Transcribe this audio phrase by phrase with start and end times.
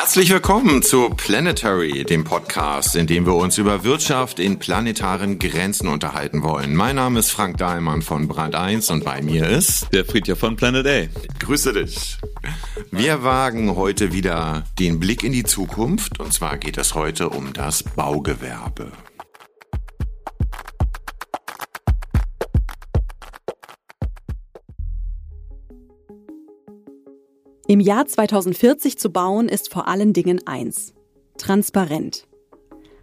[0.00, 5.88] Herzlich willkommen zu Planetary, dem Podcast, in dem wir uns über Wirtschaft in planetaren Grenzen
[5.88, 6.76] unterhalten wollen.
[6.76, 10.54] Mein Name ist Frank Dahlmann von Brand 1 und bei mir ist der Friedja von
[10.54, 11.44] Planet A.
[11.44, 12.16] Grüße dich.
[12.92, 17.52] Wir wagen heute wieder den Blick in die Zukunft und zwar geht es heute um
[17.52, 18.92] das Baugewerbe.
[27.70, 30.94] Im Jahr 2040 zu bauen ist vor allen Dingen eins.
[31.36, 32.26] Transparent.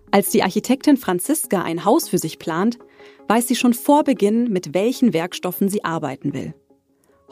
[0.09, 2.79] Als die Architektin Franziska ein Haus für sich plant,
[3.27, 6.55] weiß sie schon vor Beginn, mit welchen Werkstoffen sie arbeiten will.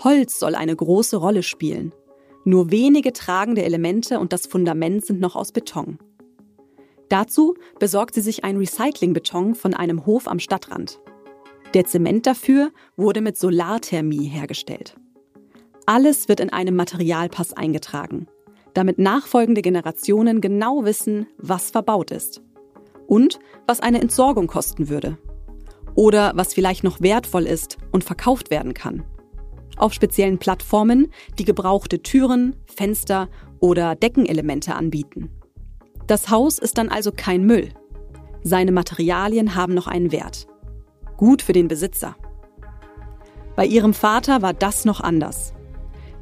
[0.04, 1.92] Holz soll eine große Rolle spielen.
[2.44, 5.98] Nur wenige tragende Elemente und das Fundament sind noch aus Beton.
[7.10, 11.00] Dazu besorgt sie sich ein Recyclingbeton von einem Hof am Stadtrand.
[11.74, 14.98] Der Zement dafür wurde mit Solarthermie hergestellt.
[15.86, 18.28] Alles wird in einem Materialpass eingetragen,
[18.74, 22.42] damit nachfolgende Generationen genau wissen, was verbaut ist
[23.08, 25.18] und was eine Entsorgung kosten würde
[25.96, 29.04] oder was vielleicht noch wertvoll ist und verkauft werden kann.
[29.76, 33.28] Auf speziellen Plattformen, die gebrauchte Türen, Fenster
[33.60, 35.32] oder Deckenelemente anbieten.
[36.08, 37.70] Das Haus ist dann also kein Müll.
[38.44, 40.48] Seine Materialien haben noch einen Wert.
[41.18, 42.16] Gut für den Besitzer.
[43.56, 45.54] Bei ihrem Vater war das noch anders.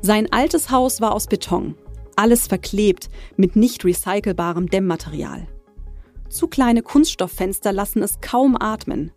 [0.01, 1.75] Sein altes Haus war aus Beton,
[2.15, 5.47] alles verklebt mit nicht recycelbarem Dämmmaterial.
[6.27, 9.11] Zu kleine Kunststofffenster lassen es kaum atmen,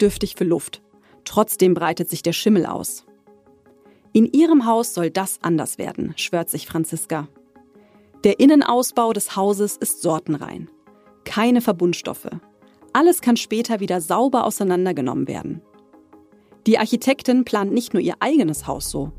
[0.00, 0.82] dürftig für Luft.
[1.24, 3.04] Trotzdem breitet sich der Schimmel aus.
[4.12, 7.28] In ihrem Haus soll das anders werden, schwört sich Franziska.
[8.24, 10.70] Der Innenausbau des Hauses ist sortenrein.
[11.24, 12.30] Keine Verbundstoffe.
[12.92, 15.60] Alles kann später wieder sauber auseinandergenommen werden.
[16.66, 19.12] Die Architektin plant nicht nur ihr eigenes Haus so.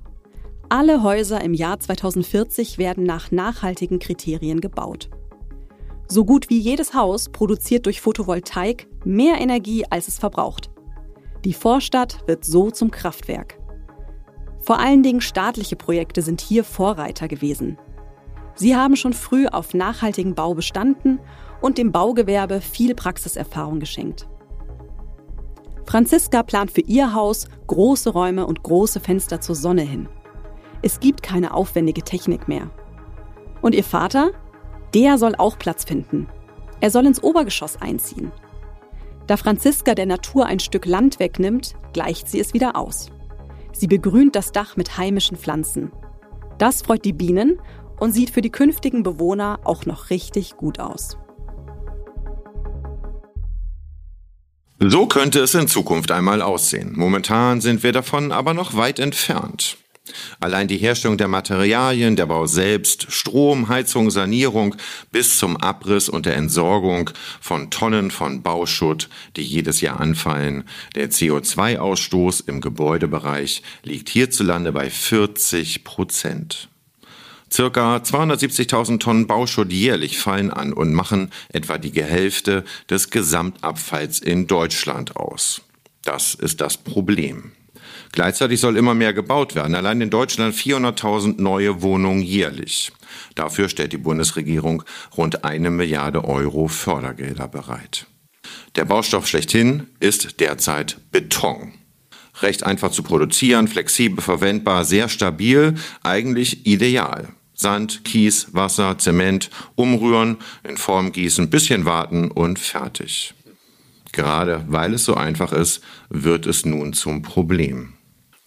[0.73, 5.09] Alle Häuser im Jahr 2040 werden nach nachhaltigen Kriterien gebaut.
[6.07, 10.69] So gut wie jedes Haus produziert durch Photovoltaik mehr Energie, als es verbraucht.
[11.43, 13.59] Die Vorstadt wird so zum Kraftwerk.
[14.61, 17.77] Vor allen Dingen staatliche Projekte sind hier Vorreiter gewesen.
[18.55, 21.19] Sie haben schon früh auf nachhaltigen Bau bestanden
[21.59, 24.29] und dem Baugewerbe viel Praxiserfahrung geschenkt.
[25.85, 30.07] Franziska plant für ihr Haus große Räume und große Fenster zur Sonne hin.
[30.81, 32.69] Es gibt keine aufwendige Technik mehr.
[33.61, 34.31] Und ihr Vater?
[34.93, 36.27] Der soll auch Platz finden.
[36.79, 38.31] Er soll ins Obergeschoss einziehen.
[39.27, 43.11] Da Franziska der Natur ein Stück Land wegnimmt, gleicht sie es wieder aus.
[43.71, 45.91] Sie begrünt das Dach mit heimischen Pflanzen.
[46.57, 47.59] Das freut die Bienen
[47.99, 51.17] und sieht für die künftigen Bewohner auch noch richtig gut aus.
[54.79, 56.93] So könnte es in Zukunft einmal aussehen.
[56.95, 59.77] Momentan sind wir davon aber noch weit entfernt.
[60.39, 64.75] Allein die Herstellung der Materialien, der Bau selbst, Strom, Heizung, Sanierung
[65.11, 70.63] bis zum Abriss und der Entsorgung von Tonnen von Bauschutt, die jedes Jahr anfallen.
[70.95, 76.69] Der CO2-Ausstoß im Gebäudebereich liegt hierzulande bei 40 Prozent.
[77.51, 84.47] Circa 270.000 Tonnen Bauschutt jährlich fallen an und machen etwa die Hälfte des Gesamtabfalls in
[84.47, 85.61] Deutschland aus.
[86.03, 87.51] Das ist das Problem.
[88.11, 89.73] Gleichzeitig soll immer mehr gebaut werden.
[89.73, 92.91] Allein in Deutschland 400.000 neue Wohnungen jährlich.
[93.35, 94.83] Dafür stellt die Bundesregierung
[95.15, 98.07] rund eine Milliarde Euro Fördergelder bereit.
[98.75, 101.73] Der Baustoff schlechthin ist derzeit Beton.
[102.41, 107.29] Recht einfach zu produzieren, flexibel verwendbar, sehr stabil, eigentlich ideal.
[107.53, 113.35] Sand, Kies, Wasser, Zement, umrühren, in Form gießen, bisschen warten und fertig.
[114.11, 117.93] Gerade weil es so einfach ist, wird es nun zum Problem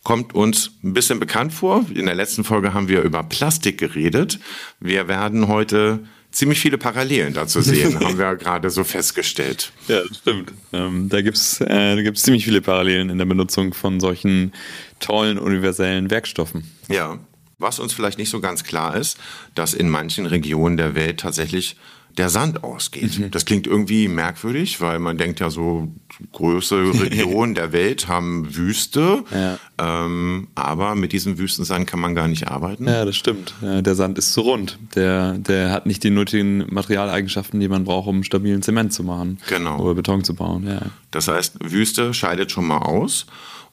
[0.04, 1.84] kommt uns ein bisschen bekannt vor.
[1.92, 4.38] In der letzten Folge haben wir über Plastik geredet.
[4.78, 6.00] Wir werden heute
[6.30, 9.72] ziemlich viele Parallelen dazu sehen, haben wir gerade so festgestellt.
[9.88, 10.52] Ja, das stimmt.
[10.72, 14.52] Ähm, da gibt's äh, da gibt's ziemlich viele Parallelen in der Benutzung von solchen
[15.00, 16.70] tollen universellen Werkstoffen.
[16.88, 17.18] Ja,
[17.58, 19.18] was uns vielleicht nicht so ganz klar ist,
[19.54, 21.76] dass in manchen Regionen der Welt tatsächlich
[22.16, 23.18] der Sand ausgeht.
[23.18, 23.30] Mhm.
[23.30, 25.88] Das klingt irgendwie merkwürdig, weil man denkt ja so,
[26.32, 29.58] größere Regionen der Welt haben Wüste, ja.
[29.78, 32.86] ähm, aber mit diesem Wüstensand kann man gar nicht arbeiten.
[32.86, 33.54] Ja, das stimmt.
[33.60, 34.78] Der Sand ist zu rund.
[34.94, 39.38] Der, der hat nicht die nötigen Materialeigenschaften, die man braucht, um stabilen Zement zu machen.
[39.48, 39.80] Genau.
[39.80, 40.66] Oder Beton zu bauen.
[40.66, 40.82] Ja.
[41.10, 43.26] Das heißt, Wüste scheidet schon mal aus.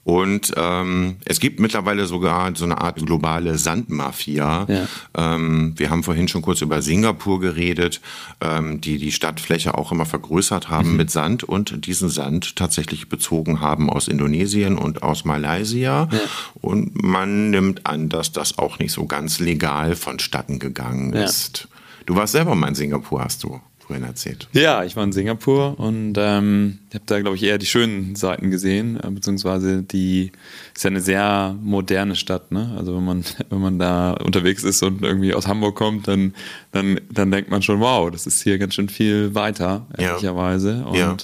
[0.04, 4.66] Und ähm, es gibt mittlerweile sogar so eine Art globale Sandmafia.
[4.68, 4.88] Ja.
[5.16, 8.02] Ähm, wir haben vorhin schon kurz über Singapur geredet,
[8.42, 10.98] ähm, die die Stadtfläche auch immer vergrößert haben mhm.
[10.98, 16.10] mit Sand und diesen Sand tatsächlich bezogen haben aus Indonesien und aus Malaysia.
[16.12, 16.20] Ja.
[16.56, 21.26] Und man nimmt an, dass das auch nicht so ganz legal vonstatten gegangen ja.
[21.26, 21.68] ist.
[22.08, 24.48] Du warst selber mal in Singapur, hast du vorhin erzählt.
[24.54, 28.52] Ja, ich war in Singapur und ähm, habe da, glaube ich, eher die schönen Seiten
[28.52, 30.32] gesehen, äh, beziehungsweise die
[30.76, 32.52] ist ja eine sehr moderne Stadt.
[32.52, 32.74] Ne?
[32.78, 36.34] Also wenn man, wenn man da unterwegs ist und irgendwie aus Hamburg kommt, dann,
[36.72, 40.86] dann, dann denkt man schon, wow, das ist hier ganz schön viel weiter, ehrlicherweise.
[40.86, 41.18] Und ja.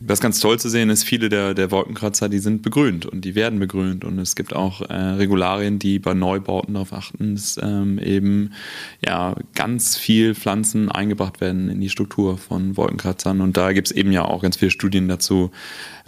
[0.00, 3.34] was ganz toll zu sehen ist, viele der, der Wolkenkratzer, die sind begrünt und die
[3.34, 4.04] werden begrünt.
[4.04, 8.52] Und es gibt auch äh, Regularien, die bei Neubauten darauf achten, dass ähm, eben
[9.04, 13.40] ja ganz viel Pflanzen eingebracht werden in die Struktur von Wolkenkratzern.
[13.40, 15.50] Und da gibt es eben ja auch ganz viele Studien dazu,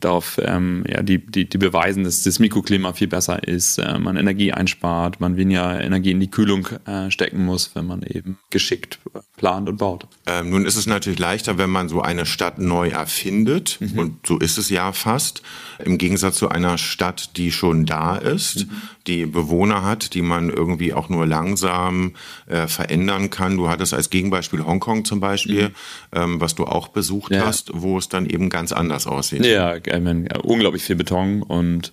[0.05, 4.17] darauf, ähm, ja, die, die, die beweisen, dass das Mikroklima viel besser ist, äh, man
[4.17, 8.99] Energie einspart, man weniger Energie in die Kühlung äh, stecken muss, wenn man eben geschickt
[9.37, 10.07] plant und baut.
[10.27, 13.99] Ähm, nun ist es natürlich leichter, wenn man so eine Stadt neu erfindet, mhm.
[13.99, 15.43] und so ist es ja fast,
[15.85, 18.83] im Gegensatz zu einer Stadt, die schon da ist, mhm.
[19.07, 22.13] die Bewohner hat, die man irgendwie auch nur langsam
[22.47, 23.57] äh, verändern kann.
[23.57, 25.75] Du hattest als Gegenbeispiel Hongkong zum Beispiel, mhm.
[26.13, 27.47] ähm, was du auch besucht ja.
[27.47, 29.45] hast, wo es dann eben ganz anders aussieht.
[29.45, 31.93] Ja, ich meine, unglaublich viel Beton und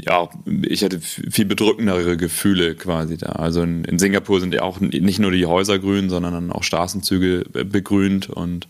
[0.00, 0.28] ja,
[0.62, 3.32] ich hatte viel bedrückendere Gefühle quasi da.
[3.32, 6.62] Also in, in, Singapur sind ja auch nicht nur die Häuser grün, sondern dann auch
[6.62, 8.68] Straßenzüge begrünt und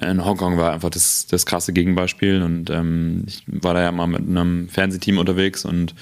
[0.00, 4.08] in Hongkong war einfach das, das krasse Gegenbeispiel und ähm, ich war da ja mal
[4.08, 5.94] mit einem Fernsehteam unterwegs und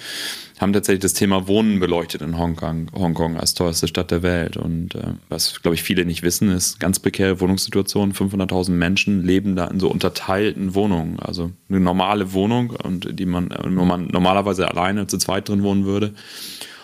[0.60, 4.58] haben tatsächlich das Thema Wohnen beleuchtet in Hongkong, Hongkong als teuerste Stadt der Welt.
[4.58, 8.12] Und äh, was, glaube ich, viele nicht wissen, ist ganz prekäre Wohnungssituation.
[8.12, 11.18] 500.000 Menschen leben da in so unterteilten Wohnungen.
[11.18, 15.86] Also eine normale Wohnung, und die man, wo man normalerweise alleine zu zweit drin wohnen
[15.86, 16.12] würde.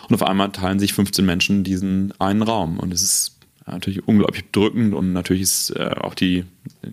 [0.09, 2.79] Und auf einmal teilen sich 15 Menschen diesen einen Raum.
[2.79, 3.36] Und es ist
[3.67, 6.45] natürlich unglaublich bedrückend und natürlich ist äh, auch die,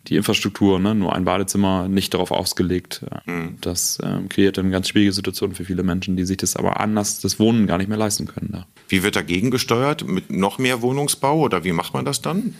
[0.09, 3.05] die Infrastruktur, ne, nur ein Badezimmer, nicht darauf ausgelegt.
[3.27, 3.57] Mhm.
[3.61, 7.21] Das äh, kreiert eine ganz schwierige Situation für viele Menschen, die sich das aber anders,
[7.21, 8.51] das Wohnen gar nicht mehr leisten können.
[8.53, 8.67] Da.
[8.89, 10.07] Wie wird dagegen gesteuert?
[10.07, 12.55] Mit noch mehr Wohnungsbau oder wie macht man das dann?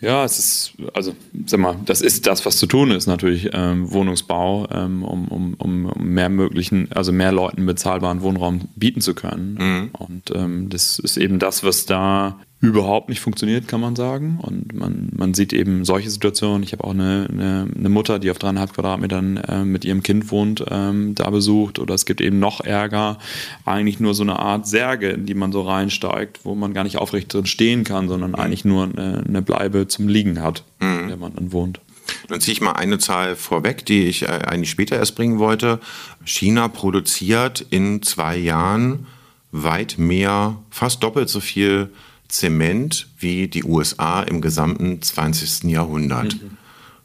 [0.00, 1.14] Ja, es ist, also,
[1.44, 5.54] sag mal, das ist das, was zu tun ist, natürlich ähm, Wohnungsbau, ähm, um, um,
[5.54, 9.58] um mehr möglichen, also mehr Leuten bezahlbaren Wohnraum bieten zu können.
[9.60, 9.90] Mhm.
[9.92, 14.38] Und ähm, das ist eben das, was da überhaupt nicht funktioniert, kann man sagen.
[14.40, 16.62] Und man, man sieht eben solche Situationen.
[16.62, 20.30] Ich habe auch eine, eine, eine, Mutter, die auf dreieinhalb Quadratmetern äh, mit ihrem Kind
[20.30, 21.78] wohnt, ähm, da besucht.
[21.78, 23.18] Oder es gibt eben noch Ärger,
[23.64, 26.98] eigentlich nur so eine Art Särge, in die man so reinsteigt, wo man gar nicht
[26.98, 28.36] aufrecht drin stehen kann, sondern mhm.
[28.36, 31.00] eigentlich nur eine, eine, Bleibe zum Liegen hat, mhm.
[31.00, 31.80] in der man dann wohnt.
[32.28, 35.80] Dann ziehe ich mal eine Zahl vorweg, die ich äh, eigentlich später erst bringen wollte.
[36.26, 39.06] China produziert in zwei Jahren
[39.50, 41.90] weit mehr, fast doppelt so viel
[42.30, 45.70] Zement wie die USA im gesamten 20.
[45.70, 46.34] Jahrhundert.
[46.34, 46.56] Mhm.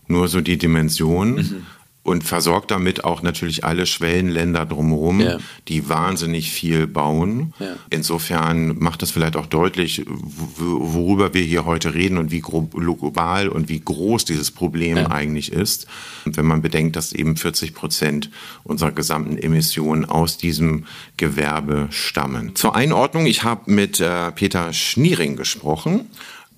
[0.07, 1.35] Nur so die Dimension.
[1.35, 1.65] Mhm
[2.05, 5.39] und versorgt damit auch natürlich alle Schwellenländer drumherum, ja.
[5.67, 7.51] die wahnsinnig viel bauen.
[7.59, 7.77] Ja.
[7.89, 13.69] Insofern macht das vielleicht auch deutlich, worüber wir hier heute reden und wie global und
[13.69, 15.09] wie groß dieses Problem ja.
[15.09, 15.87] eigentlich ist.
[16.25, 18.29] Wenn man bedenkt, dass eben 40 Prozent
[18.63, 20.85] unserer gesamten Emissionen aus diesem
[21.17, 22.55] Gewerbe stammen.
[22.55, 26.11] Zur Einordnung, ich habe mit äh, Peter Schniering gesprochen.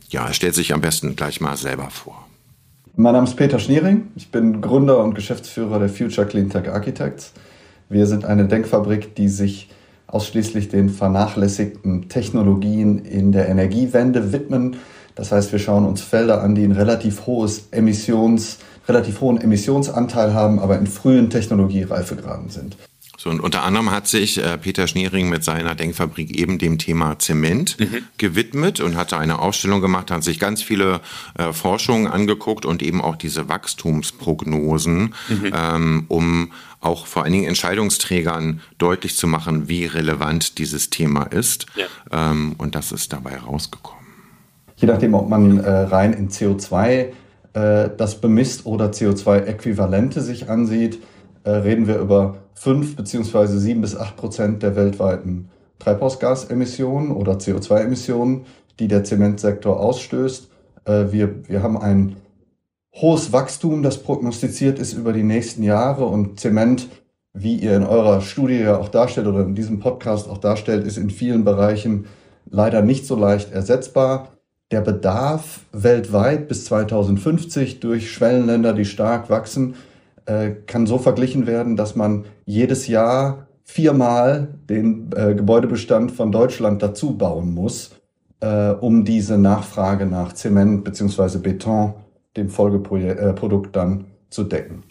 [0.10, 2.27] Ja, er stellt sich am besten gleich mal selber vor.
[3.00, 4.08] Mein Name ist Peter Schniering.
[4.16, 7.32] Ich bin Gründer und Geschäftsführer der Future Cleantech Architects.
[7.90, 9.70] Wir sind eine Denkfabrik, die sich
[10.08, 14.78] ausschließlich den vernachlässigten Technologien in der Energiewende widmen.
[15.14, 18.58] Das heißt, wir schauen uns Felder an, die ein relativ hohes Emissions,
[18.88, 22.78] relativ hohen Emissionsanteil haben, aber in frühen Technologiereifegraden sind.
[23.20, 27.18] So, und unter anderem hat sich äh, Peter Schneering mit seiner Denkfabrik eben dem Thema
[27.18, 28.04] Zement mhm.
[28.20, 31.02] gewidmet und hatte eine Ausstellung gemacht, hat sich ganz viele
[31.36, 35.52] äh, Forschungen angeguckt und eben auch diese Wachstumsprognosen, mhm.
[35.52, 41.66] ähm, um auch vor allen Dingen Entscheidungsträgern deutlich zu machen, wie relevant dieses Thema ist.
[41.76, 41.88] Ja.
[42.30, 44.06] Ähm, und das ist dabei rausgekommen.
[44.76, 47.08] Je nachdem, ob man äh, rein in CO2
[47.54, 51.00] äh, das bemisst oder CO2-Äquivalente sich ansieht,
[51.44, 53.58] äh, reden wir über 5 bzw.
[53.58, 55.50] 7 bis 8 Prozent der weltweiten
[55.80, 58.46] Treibhausgasemissionen oder CO2-Emissionen,
[58.80, 60.50] die der Zementsektor ausstößt.
[60.86, 62.16] Äh, wir, wir haben ein
[62.96, 66.90] hohes Wachstum, das prognostiziert ist über die nächsten Jahre und Zement,
[67.34, 70.98] wie ihr in eurer Studie ja auch darstellt oder in diesem Podcast auch darstellt, ist
[70.98, 72.06] in vielen Bereichen
[72.50, 74.30] leider nicht so leicht ersetzbar.
[74.72, 79.76] Der Bedarf weltweit bis 2050 durch Schwellenländer, die stark wachsen,
[80.26, 86.82] äh, kann so verglichen werden, dass man jedes Jahr viermal den äh, Gebäudebestand von Deutschland
[86.82, 87.92] dazu bauen muss,
[88.40, 91.38] äh, um diese Nachfrage nach Zement bzw.
[91.38, 91.94] Beton,
[92.36, 94.84] dem Folgeprodukt, äh, dann zu decken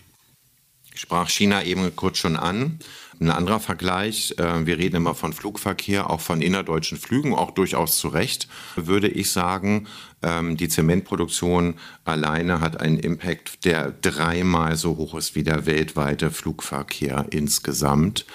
[0.99, 2.79] sprach China eben kurz schon an.
[3.19, 7.99] Ein anderer Vergleich, äh, wir reden immer von Flugverkehr, auch von innerdeutschen Flügen, auch durchaus
[7.99, 9.87] zu Recht, würde ich sagen,
[10.23, 16.31] ähm, die Zementproduktion alleine hat einen Impact, der dreimal so hoch ist wie der weltweite
[16.31, 18.27] Flugverkehr insgesamt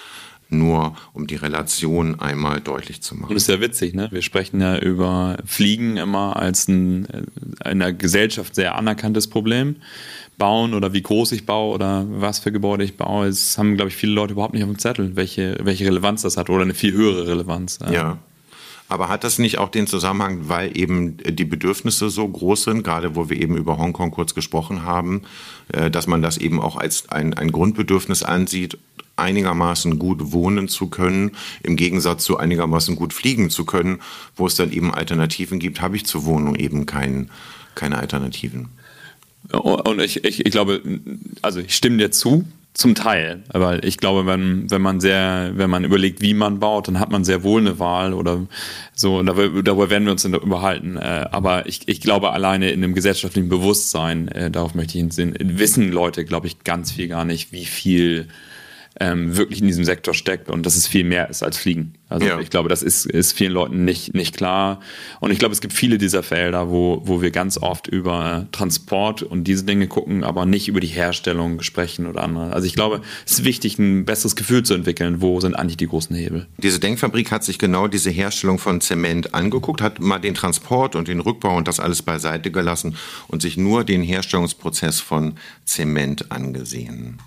[0.51, 3.33] nur um die Relation einmal deutlich zu machen.
[3.33, 4.09] Das ist ja witzig, ne?
[4.11, 7.07] Wir sprechen ja über Fliegen immer als ein
[7.63, 9.77] in der Gesellschaft sehr anerkanntes Problem
[10.41, 13.27] bauen oder wie groß ich baue oder was für Gebäude ich baue.
[13.27, 16.35] Das haben, glaube ich, viele Leute überhaupt nicht auf dem Zettel, welche, welche Relevanz das
[16.35, 17.77] hat oder eine viel höhere Relevanz.
[17.91, 18.17] Ja.
[18.89, 23.15] Aber hat das nicht auch den Zusammenhang, weil eben die Bedürfnisse so groß sind, gerade
[23.15, 25.21] wo wir eben über Hongkong kurz gesprochen haben,
[25.73, 28.79] äh, dass man das eben auch als ein, ein Grundbedürfnis ansieht,
[29.17, 33.99] einigermaßen gut wohnen zu können, im Gegensatz zu einigermaßen gut fliegen zu können,
[34.35, 37.29] wo es dann eben Alternativen gibt, habe ich zur Wohnung eben kein,
[37.75, 38.69] keine Alternativen.
[39.51, 40.81] Und ich, ich, ich glaube,
[41.41, 45.69] also ich stimme dir zu, zum Teil, weil ich glaube, wenn, wenn man sehr, wenn
[45.69, 48.47] man überlegt, wie man baut, dann hat man sehr wohl eine Wahl oder
[48.93, 50.95] so, darüber, darüber werden wir uns dann überhalten.
[50.95, 55.35] Äh, aber ich, ich glaube, alleine in einem gesellschaftlichen Bewusstsein, äh, darauf möchte ich hin,
[55.39, 58.29] wissen Leute, glaube ich, ganz viel gar nicht, wie viel
[58.99, 61.93] ähm, wirklich in diesem Sektor steckt und dass es viel mehr ist als Fliegen.
[62.09, 62.39] Also ja.
[62.39, 64.81] ich glaube, das ist, ist vielen Leuten nicht, nicht klar.
[65.21, 69.23] Und ich glaube, es gibt viele dieser Felder, wo, wo wir ganz oft über Transport
[69.23, 72.51] und diese Dinge gucken, aber nicht über die Herstellung sprechen oder andere.
[72.51, 75.87] Also ich glaube, es ist wichtig, ein besseres Gefühl zu entwickeln, wo sind eigentlich die
[75.87, 76.47] großen Hebel.
[76.57, 81.07] Diese Denkfabrik hat sich genau diese Herstellung von Zement angeguckt, hat mal den Transport und
[81.07, 82.97] den Rückbau und das alles beiseite gelassen
[83.29, 87.19] und sich nur den Herstellungsprozess von Zement angesehen.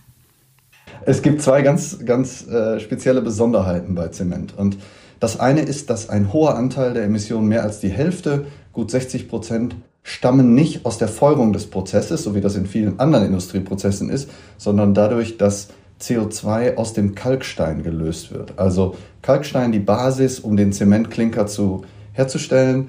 [1.06, 4.56] Es gibt zwei ganz, ganz äh, spezielle Besonderheiten bei Zement.
[4.56, 4.78] Und
[5.20, 9.28] das eine ist, dass ein hoher Anteil der Emissionen, mehr als die Hälfte, gut 60
[9.28, 14.10] Prozent, stammen nicht aus der Feuerung des Prozesses, so wie das in vielen anderen Industrieprozessen
[14.10, 15.68] ist, sondern dadurch, dass
[16.00, 18.58] CO2 aus dem Kalkstein gelöst wird.
[18.58, 22.88] Also Kalkstein, die Basis, um den Zementklinker zu, herzustellen,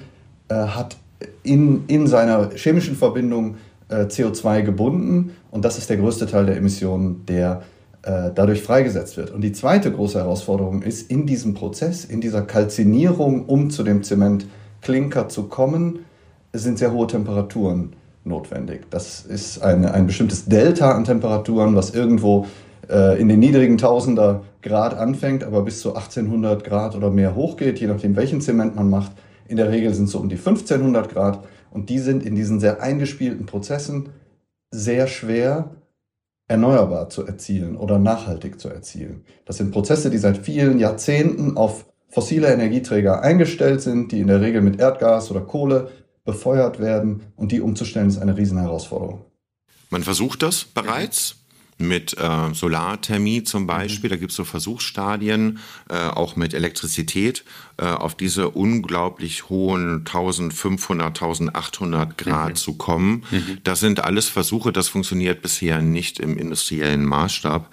[0.50, 0.98] äh, hat
[1.44, 3.56] in, in seiner chemischen Verbindung
[3.90, 7.64] äh, CO2 gebunden und das ist der größte Teil der Emissionen, der
[8.06, 9.32] äh, dadurch freigesetzt wird.
[9.32, 14.04] Und die zweite große Herausforderung ist, in diesem Prozess, in dieser Kalzinierung, um zu dem
[14.04, 16.06] Zementklinker zu kommen,
[16.54, 17.94] sind sehr hohe Temperaturen
[18.24, 18.90] notwendig.
[18.90, 22.46] Das ist eine, ein bestimmtes Delta an Temperaturen, was irgendwo
[22.90, 27.80] äh, in den niedrigen Tausender Grad anfängt, aber bis zu 1800 Grad oder mehr hochgeht,
[27.80, 29.12] je nachdem welchen Zement man macht.
[29.48, 32.60] In der Regel sind es so um die 1500 Grad und die sind in diesen
[32.60, 34.10] sehr eingespielten Prozessen
[34.72, 35.72] sehr schwer
[36.48, 39.26] erneuerbar zu erzielen oder nachhaltig zu erzielen.
[39.46, 44.42] Das sind Prozesse, die seit vielen Jahrzehnten auf fossile Energieträger eingestellt sind, die in der
[44.42, 45.92] Regel mit Erdgas oder Kohle
[46.24, 49.26] befeuert werden und die umzustellen ist eine Riesenherausforderung.
[49.90, 51.45] Man versucht das bereits
[51.78, 54.10] mit äh, Solarthermie zum Beispiel.
[54.10, 57.44] Da gibt es so Versuchsstadien, äh, auch mit Elektrizität,
[57.78, 62.56] äh, auf diese unglaublich hohen 1500, 1800 Grad mhm.
[62.56, 63.24] zu kommen.
[63.30, 63.58] Mhm.
[63.64, 67.70] Das sind alles Versuche, das funktioniert bisher nicht im industriellen Maßstab.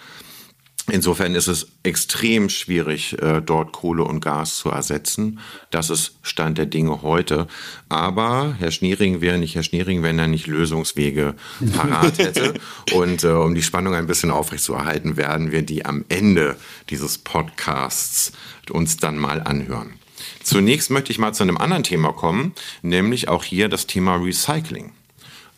[0.90, 5.38] Insofern ist es extrem schwierig, äh, dort Kohle und Gas zu ersetzen.
[5.70, 7.46] Das ist Stand der Dinge heute.
[7.88, 11.34] Aber Herr Schniering wäre nicht Herr Schniering, wenn er nicht Lösungswege
[11.76, 12.54] parat hätte.
[12.94, 16.56] und äh, um die Spannung ein bisschen aufrechtzuerhalten, werden wir die am Ende
[16.90, 18.32] dieses Podcasts
[18.70, 19.94] uns dann mal anhören.
[20.42, 24.92] Zunächst möchte ich mal zu einem anderen Thema kommen, nämlich auch hier das Thema Recycling.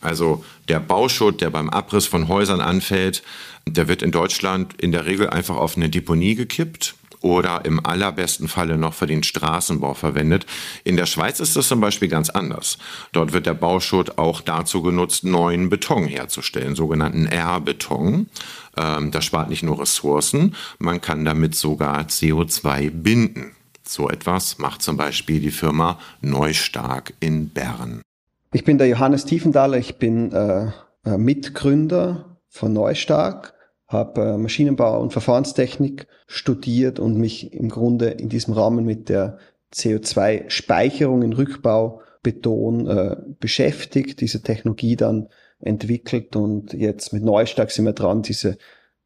[0.01, 3.23] Also der Bauschutt, der beim Abriss von Häusern anfällt,
[3.67, 6.95] der wird in Deutschland in der Regel einfach auf eine Deponie gekippt
[7.25, 10.45] oder im allerbesten Falle noch für den Straßenbau verwendet.
[10.83, 12.77] In der Schweiz ist das zum Beispiel ganz anders.
[13.13, 18.27] Dort wird der Bauschutt auch dazu genutzt, neuen Beton herzustellen, sogenannten R-Beton.
[18.77, 23.55] Ähm, das spart nicht nur Ressourcen, man kann damit sogar CO2 binden.
[23.81, 28.01] So etwas macht zum Beispiel die Firma Neustark in Bern.
[28.53, 30.67] Ich bin der Johannes Tiefenthaler, ich bin äh,
[31.05, 33.54] äh Mitgründer von Neustark
[33.87, 39.37] habe äh, Maschinenbau und Verfahrenstechnik studiert und mich im Grunde in diesem Rahmen mit der
[39.73, 45.27] CO2-Speicherung in Rückbaubeton äh, beschäftigt, diese Technologie dann
[45.59, 48.57] entwickelt und jetzt mit Neustark sind wir dran, diese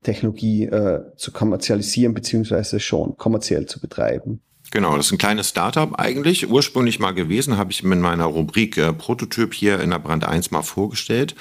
[0.04, 4.42] Technologie äh, zu kommerzialisieren beziehungsweise schon kommerziell zu betreiben.
[4.72, 6.48] Genau, das ist ein kleines Startup eigentlich.
[6.48, 10.52] Ursprünglich mal gewesen, habe ich in meiner Rubrik äh, Prototyp hier in der Brand 1
[10.52, 11.36] mal vorgestellt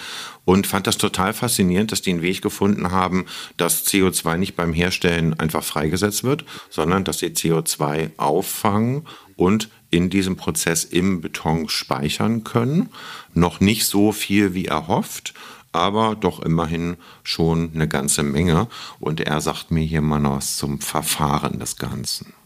[0.46, 3.26] und fand das total faszinierend, dass die einen Weg gefunden haben,
[3.58, 9.06] dass CO2 nicht beim Herstellen einfach freigesetzt wird, sondern dass sie CO2 auffangen
[9.36, 12.88] und in diesem Prozess im Beton speichern können.
[13.34, 15.34] Noch nicht so viel wie erhofft,
[15.70, 18.68] aber doch immerhin schon eine ganze Menge.
[19.00, 22.37] Und er sagt mir hier mal was zum Verfahren des Ganzen.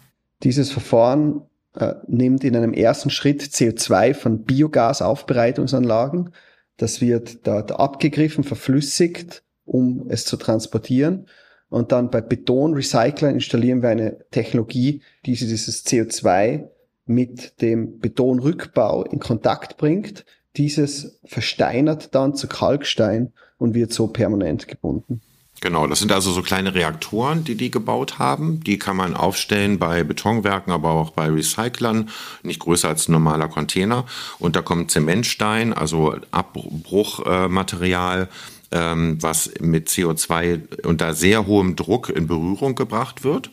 [0.43, 1.43] Dieses Verfahren
[1.75, 6.31] äh, nimmt in einem ersten Schritt CO2 von Biogasaufbereitungsanlagen.
[6.77, 11.27] Das wird dort abgegriffen, verflüssigt, um es zu transportieren.
[11.69, 16.69] Und dann bei Betonrecyclern installieren wir eine Technologie, die dieses CO2
[17.07, 20.27] mit dem Betonrückbau in Kontakt bringt.
[20.57, 25.23] Dieses versteinert dann zu Kalkstein und wird so permanent gebunden.
[25.61, 28.65] Genau, das sind also so kleine Reaktoren, die die gebaut haben.
[28.65, 32.11] Die kann man aufstellen bei Betonwerken, aber auch bei Recyclern,
[32.43, 34.05] nicht größer als ein normaler Container.
[34.41, 38.29] Und da kommt Zementstein, also Abbruchmaterial,
[38.73, 43.51] ähm, was mit CO2 unter sehr hohem Druck in Berührung gebracht wird.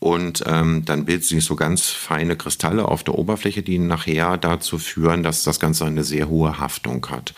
[0.00, 4.78] Und ähm, dann bilden sich so ganz feine Kristalle auf der Oberfläche, die nachher dazu
[4.78, 7.34] führen, dass das Ganze eine sehr hohe Haftung hat.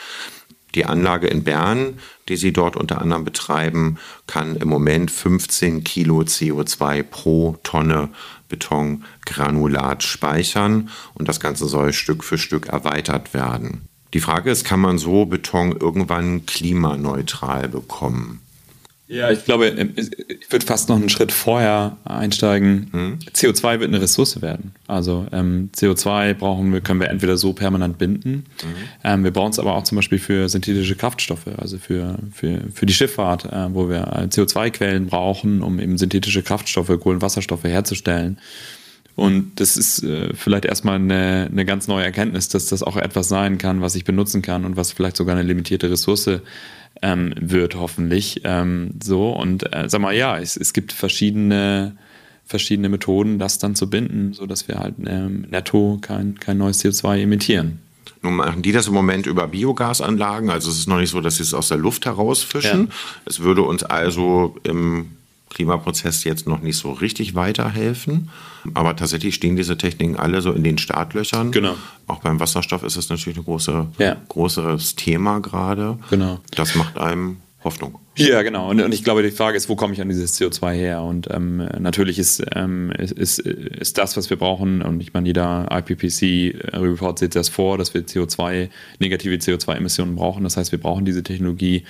[0.74, 6.20] Die Anlage in Bern, die sie dort unter anderem betreiben, kann im Moment 15 Kilo
[6.20, 8.08] CO2 pro Tonne
[8.48, 13.88] Betongranulat speichern und das Ganze soll Stück für Stück erweitert werden.
[14.14, 18.43] Die Frage ist, kann man so Beton irgendwann klimaneutral bekommen?
[19.14, 22.88] Ja, ich glaube, ähm, ich würde fast noch einen Schritt vorher einsteigen.
[22.90, 23.18] Hm.
[23.32, 24.74] CO2 wird eine Ressource werden.
[24.88, 28.46] Also ähm, CO2 brauchen wir, können wir entweder so permanent binden.
[28.60, 28.68] Hm.
[29.04, 32.86] Ähm, wir brauchen es aber auch zum Beispiel für synthetische Kraftstoffe, also für, für, für
[32.86, 38.38] die Schifffahrt, äh, wo wir äh, CO2-Quellen brauchen, um eben synthetische Kraftstoffe, Kohlenwasserstoffe herzustellen.
[39.14, 43.28] Und das ist äh, vielleicht erstmal eine, eine ganz neue Erkenntnis, dass das auch etwas
[43.28, 46.40] sein kann, was ich benutzen kann und was vielleicht sogar eine limitierte Ressource
[47.02, 48.42] ähm, wird, hoffentlich.
[48.44, 51.96] Ähm, so, und äh, sag mal, ja, es, es gibt verschiedene,
[52.44, 57.22] verschiedene Methoden, das dann zu binden, sodass wir halt ähm, netto kein, kein neues CO2
[57.22, 57.80] emittieren.
[58.22, 61.36] Nun machen die das im Moment über Biogasanlagen, also es ist noch nicht so, dass
[61.36, 62.86] sie es aus der Luft herausfischen.
[62.86, 62.92] Ja.
[63.26, 65.10] Es würde uns also im
[65.54, 68.30] Klimaprozess jetzt noch nicht so richtig weiterhelfen.
[68.74, 71.52] Aber tatsächlich stehen diese Techniken alle so in den Startlöchern.
[71.52, 71.74] Genau.
[72.06, 74.16] Auch beim Wasserstoff ist es natürlich ein große, ja.
[74.28, 75.98] großes Thema gerade.
[76.10, 76.40] Genau.
[76.52, 77.98] Das macht einem Hoffnung.
[78.16, 78.68] Ja, genau.
[78.70, 81.02] Und, und, ich glaube, die Frage ist, wo komme ich an dieses CO2 her?
[81.02, 85.66] Und ähm, natürlich ist, ähm, ist, ist das, was wir brauchen, und ich meine, jeder
[85.70, 90.44] IPCC-Report sieht das vor, dass wir CO2, negative CO2-Emissionen brauchen.
[90.44, 91.84] Das heißt, wir brauchen diese Technologie,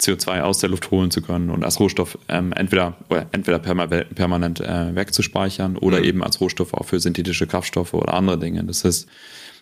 [0.00, 2.96] CO2 aus der Luft holen zu können und als Rohstoff ähm, entweder,
[3.32, 6.04] entweder permanent äh, wegzuspeichern oder mhm.
[6.04, 8.64] eben als Rohstoff auch für synthetische Kraftstoffe oder andere Dinge.
[8.64, 9.08] Das heißt,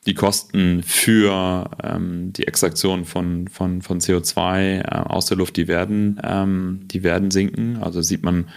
[0.07, 5.69] die Kosten für ähm, die Extraktion von, von, von CO2 äh, aus der Luft, die
[5.69, 7.79] werden, ähm, die werden sinken.
[7.83, 8.49] Also sieht man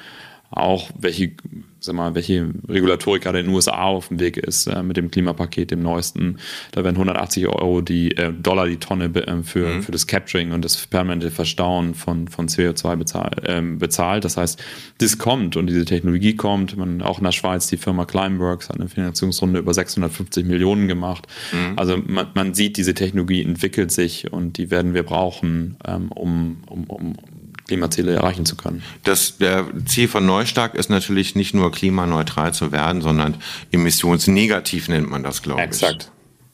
[0.51, 1.31] auch, welche
[1.79, 5.11] sag mal, welche Regulatorik gerade in den USA auf dem Weg ist äh, mit dem
[5.11, 6.37] Klimapaket, dem neuesten.
[6.71, 9.83] Da werden 180 Euro die äh, Dollar die Tonne äh, für, mhm.
[9.83, 14.25] für das Capturing und das permanente Verstauen von, von CO2 bezahl, äh, bezahlt.
[14.25, 14.61] Das heißt,
[14.97, 16.75] das kommt und diese Technologie kommt.
[16.75, 21.27] Man, auch in der Schweiz, die Firma Climeworks hat eine Finanzierungsrunde über 650 Millionen gemacht.
[21.53, 21.77] Mhm.
[21.77, 26.57] Also man, man sieht, diese Technologie entwickelt sich und die werden wir brauchen, ähm, um,
[26.67, 27.15] um, um
[27.69, 28.81] Klimaziele erreichen zu können.
[29.03, 33.35] Das der Ziel von Neustark ist natürlich nicht nur klimaneutral zu werden, sondern
[33.71, 35.67] emissionsnegativ nennt man das, glaube ich.
[35.67, 36.11] Exakt.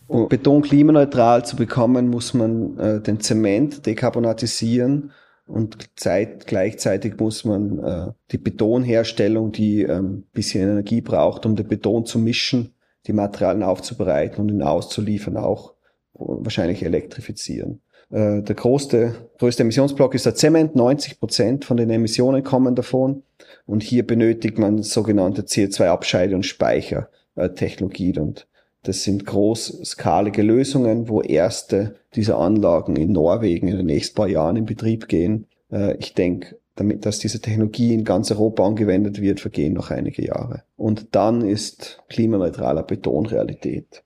[0.07, 5.11] Um Beton klimaneutral zu bekommen, muss man äh, den Zement dekarbonatisieren
[5.47, 11.67] und zeit, gleichzeitig muss man äh, die Betonherstellung, die ähm, bisschen Energie braucht, um den
[11.67, 12.75] Beton zu mischen,
[13.07, 15.75] die Materialien aufzubereiten und ihn auszuliefern, auch
[16.13, 17.81] wahrscheinlich elektrifizieren.
[18.09, 20.75] Äh, der größte, größte Emissionsblock ist der Zement.
[20.75, 23.23] 90 Prozent von den Emissionen kommen davon.
[23.65, 28.17] Und hier benötigt man sogenannte CO2-Abscheide- und Speichertechnologie.
[28.19, 28.47] Und
[28.83, 34.55] das sind großskalige Lösungen, wo erste dieser Anlagen in Norwegen in den nächsten paar Jahren
[34.55, 35.47] in Betrieb gehen.
[35.71, 40.25] Äh, ich denke, damit, dass diese Technologie in ganz Europa angewendet wird, vergehen noch einige
[40.25, 40.63] Jahre.
[40.75, 44.03] Und dann ist klimaneutraler Beton Realität.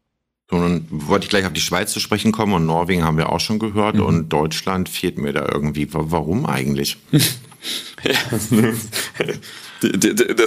[0.49, 3.31] So, nun wollte ich gleich auf die Schweiz zu sprechen kommen und Norwegen haben wir
[3.31, 4.03] auch schon gehört mhm.
[4.03, 5.87] und Deutschland fehlt mir da irgendwie.
[5.91, 6.97] Warum eigentlich?
[8.03, 8.51] ja, das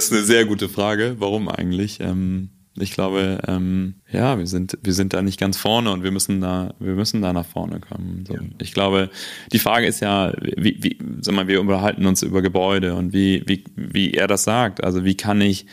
[0.05, 1.15] ist eine sehr gute Frage.
[1.19, 1.99] Warum eigentlich?
[2.01, 6.11] Ähm, ich glaube, ähm, ja, wir sind, wir sind da nicht ganz vorne und wir
[6.11, 8.25] müssen da, wir müssen da nach vorne kommen.
[8.27, 8.35] So.
[8.59, 9.09] Ich glaube,
[9.51, 13.43] die Frage ist ja, wie, wie, sag mal, wir unterhalten uns über Gebäude und wie,
[13.45, 14.83] wie, wie er das sagt.
[14.83, 15.67] Also wie kann ich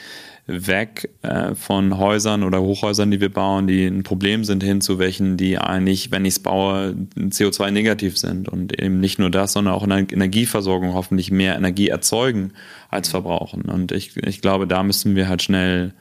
[0.50, 4.98] weg äh, von Häusern oder Hochhäusern, die wir bauen, die ein Problem sind, hin zu
[4.98, 8.48] welchen, die eigentlich, wenn ich es baue, CO2-negativ sind.
[8.48, 12.52] Und eben nicht nur das, sondern auch in der Energieversorgung hoffentlich mehr Energie erzeugen
[12.88, 13.62] als verbrauchen.
[13.62, 15.92] Und ich, ich glaube, da müssen wir halt schnell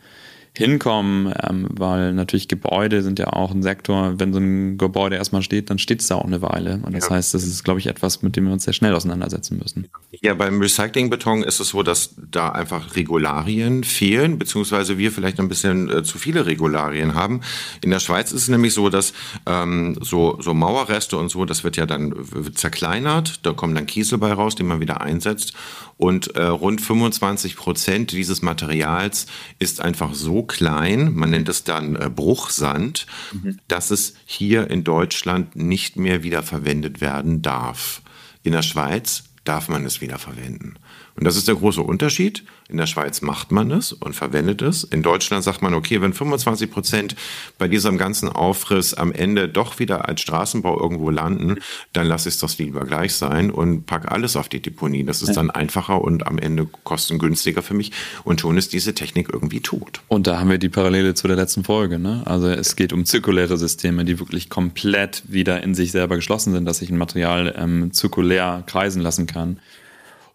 [0.60, 5.42] hinkommen, ähm, weil natürlich Gebäude sind ja auch ein Sektor, wenn so ein Gebäude erstmal
[5.42, 6.82] steht, dann steht es da auch eine Weile.
[6.84, 7.16] Und das ja.
[7.16, 9.88] heißt, das ist, glaube ich, etwas, mit dem wir uns sehr schnell auseinandersetzen müssen.
[10.22, 15.48] Ja, beim Recyclingbeton ist es so, dass da einfach Regularien fehlen, beziehungsweise wir vielleicht ein
[15.48, 17.42] bisschen äh, zu viele Regularien haben.
[17.84, 19.14] In der Schweiz ist es nämlich so, dass
[19.46, 22.14] ähm, so, so Mauerreste und so, das wird ja dann
[22.54, 25.54] zerkleinert, da kommen dann Kiesel bei raus, den man wieder einsetzt.
[25.98, 29.28] Und äh, rund 25 Prozent dieses Materials
[29.60, 33.60] ist einfach so klein, man nennt es dann äh, Bruchsand, mhm.
[33.70, 38.02] dass es hier in Deutschland nicht mehr wiederverwendet werden darf.
[38.44, 40.78] In der Schweiz darf man es wiederverwenden.
[41.20, 42.46] Und das ist der große Unterschied.
[42.70, 44.86] In der Schweiz macht man es und verwendet es.
[44.86, 47.16] In Deutschland sagt man, okay, wenn 25 Prozent
[47.58, 51.58] bei diesem ganzen Aufriss am Ende doch wieder als Straßenbau irgendwo landen,
[51.92, 55.04] dann lasse ich es doch lieber gleich sein und pack alles auf die Deponie.
[55.04, 57.92] Das ist dann einfacher und am Ende kostengünstiger für mich.
[58.24, 60.00] Und schon ist diese Technik irgendwie tot.
[60.08, 62.00] Und da haben wir die Parallele zu der letzten Folge.
[62.00, 62.24] Ne?
[62.24, 66.64] Also es geht um zirkuläre Systeme, die wirklich komplett wieder in sich selber geschlossen sind,
[66.64, 69.60] dass sich ein Material ähm, zirkulär kreisen lassen kann.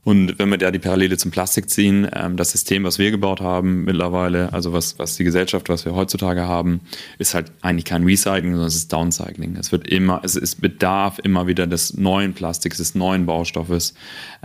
[0.05, 3.41] Und wenn wir da die Parallele zum Plastik ziehen, ähm, das System, was wir gebaut
[3.41, 6.81] haben mittlerweile, also was, was die Gesellschaft, was wir heutzutage haben,
[7.19, 9.57] ist halt eigentlich kein Recycling, sondern es ist Downcycling.
[9.57, 13.95] Es wird immer, es ist Bedarf immer wieder des neuen Plastiks, des neuen Baustoffes.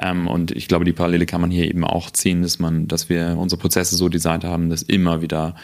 [0.01, 3.09] Ähm, und ich glaube, die Parallele kann man hier eben auch ziehen, dass man, dass
[3.09, 5.55] wir unsere Prozesse so designt haben, dass immer wieder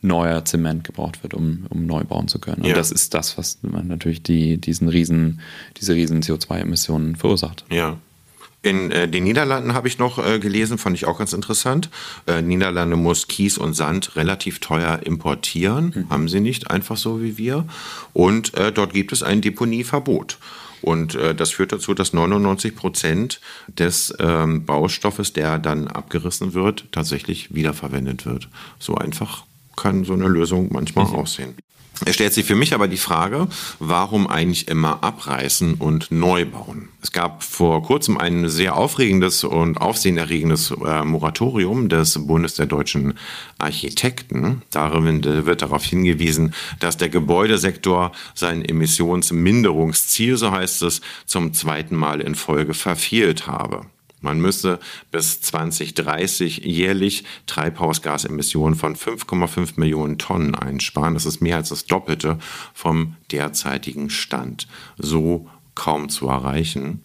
[0.00, 2.62] neuer Zement gebraucht wird, um, um neu bauen zu können.
[2.62, 2.74] Und ja.
[2.74, 5.40] das ist das, was natürlich die, diesen riesen,
[5.80, 7.64] diese riesen CO2-Emissionen verursacht.
[7.70, 7.98] Ja.
[8.64, 11.90] In äh, den Niederlanden habe ich noch äh, gelesen, fand ich auch ganz interessant.
[12.26, 16.10] Äh, Niederlande muss Kies und Sand relativ teuer importieren, mhm.
[16.10, 17.66] haben sie nicht, einfach so wie wir.
[18.14, 20.38] Und äh, dort gibt es ein Deponieverbot.
[20.80, 26.86] Und äh, das führt dazu, dass 99 Prozent des ähm, Baustoffes, der dann abgerissen wird,
[26.90, 28.48] tatsächlich wiederverwendet wird.
[28.78, 29.44] So einfach
[29.76, 31.14] kann so eine Lösung manchmal mhm.
[31.16, 31.54] aussehen.
[32.04, 36.88] Es stellt sich für mich aber die Frage, warum eigentlich immer abreißen und neu bauen?
[37.02, 43.14] Es gab vor kurzem ein sehr aufregendes und aufsehenerregendes äh, Moratorium des Bundes der deutschen
[43.58, 44.62] Architekten.
[44.70, 52.20] Darin wird darauf hingewiesen, dass der Gebäudesektor sein Emissionsminderungsziel, so heißt es, zum zweiten Mal
[52.20, 53.86] in Folge verfehlt habe.
[54.24, 54.78] Man müsse
[55.10, 61.12] bis 2030 jährlich Treibhausgasemissionen von 5,5 Millionen Tonnen einsparen.
[61.12, 62.38] Das ist mehr als das Doppelte
[62.72, 64.66] vom derzeitigen Stand.
[64.96, 67.04] So kaum zu erreichen.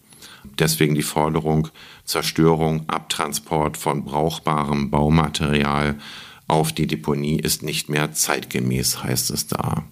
[0.58, 1.68] Deswegen die Forderung
[2.06, 5.96] Zerstörung, Abtransport von brauchbarem Baumaterial
[6.46, 9.84] auf die Deponie ist nicht mehr zeitgemäß, heißt es da.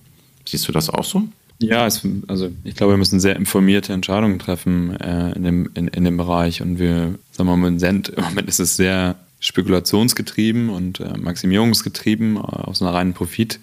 [0.46, 1.28] Siehst du das auch so?
[1.60, 5.88] Ja, es, also ich glaube, wir müssen sehr informierte Entscheidungen treffen äh, in, dem, in,
[5.88, 6.62] in dem Bereich.
[6.62, 12.40] Und wir, sagen wir mal, im Moment ist es sehr spekulationsgetrieben und äh, maximierungsgetrieben äh,
[12.40, 13.58] aus einer reinen Profit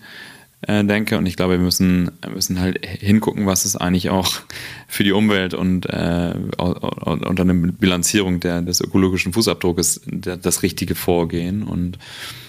[0.61, 1.17] äh, denke.
[1.17, 4.33] Und ich glaube, wir müssen, müssen halt hingucken, was ist eigentlich auch
[4.87, 11.63] für die Umwelt und äh, unter einer Bilanzierung der, des ökologischen Fußabdrucks das richtige Vorgehen.
[11.63, 11.97] Und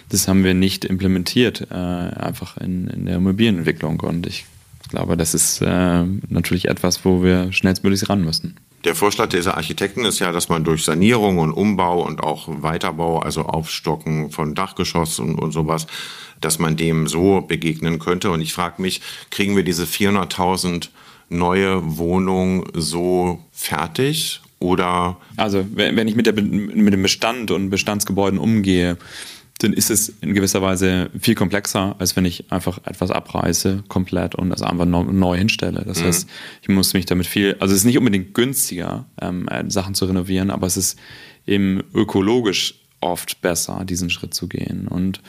[0.09, 4.01] das haben wir nicht implementiert, äh, einfach in, in der Immobilienentwicklung.
[4.01, 4.45] Und ich
[4.87, 8.55] ich glaube, das ist äh, natürlich etwas, wo wir schnellstmöglich ran müssen.
[8.85, 13.19] Der Vorschlag dieser Architekten ist ja, dass man durch Sanierung und Umbau und auch Weiterbau,
[13.19, 15.89] also Aufstocken von Dachgeschoss und, und sowas,
[16.41, 18.31] dass man dem so begegnen könnte.
[18.31, 20.91] Und ich frage mich, kriegen wir diese 400.000
[21.31, 25.17] neue Wohnungen so fertig oder?
[25.37, 28.97] Also wenn ich mit, der, mit dem Bestand und Bestandsgebäuden umgehe,
[29.59, 34.35] dann ist es in gewisser Weise viel komplexer, als wenn ich einfach etwas abreiße komplett
[34.35, 35.83] und das einfach neu hinstelle.
[35.87, 36.05] Das mhm.
[36.05, 36.29] heißt,
[36.63, 40.05] ich muss mich damit viel, also es ist nicht unbedingt günstiger, ähm, äh, Sachen zu
[40.05, 40.99] renovieren, aber es ist
[41.47, 44.89] eben ökologisch oft besser, diesen Schritt zu gehen.
[44.89, 45.23] Und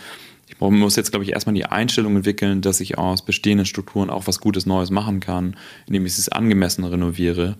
[0.48, 4.28] ich muss jetzt, glaube ich, erstmal die Einstellung entwickeln, dass ich aus bestehenden Strukturen auch
[4.28, 7.56] was Gutes Neues machen kann, indem ich es angemessen renoviere.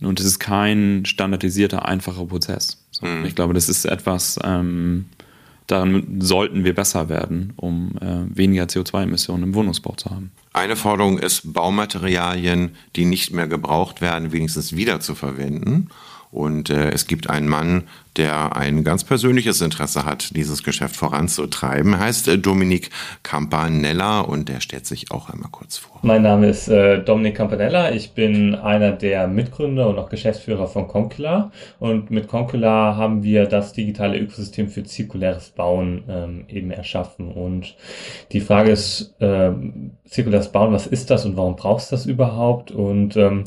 [0.00, 2.84] Und es ist kein standardisierter, einfacher Prozess.
[2.90, 3.24] So, mhm.
[3.24, 5.06] Ich glaube, das ist etwas, ähm,
[5.66, 10.30] daran sollten wir besser werden, um äh, weniger CO2-Emissionen im Wohnungsbau zu haben.
[10.52, 15.88] Eine Forderung ist, Baumaterialien, die nicht mehr gebraucht werden, wenigstens wieder zu verwenden.
[16.34, 17.84] Und äh, es gibt einen Mann,
[18.16, 21.92] der ein ganz persönliches Interesse hat, dieses Geschäft voranzutreiben.
[21.92, 22.90] Er heißt äh, Dominik
[23.22, 26.00] Campanella und der stellt sich auch einmal kurz vor.
[26.02, 27.92] Mein Name ist äh, Dominik Campanella.
[27.92, 31.52] Ich bin einer der Mitgründer und auch Geschäftsführer von Concula.
[31.78, 37.30] Und mit Concula haben wir das digitale Ökosystem für zirkuläres Bauen ähm, eben erschaffen.
[37.30, 37.76] Und
[38.32, 39.52] die Frage ist, äh,
[40.04, 42.72] zirkuläres Bauen, was ist das und warum brauchst du das überhaupt?
[42.72, 43.44] Und ähm,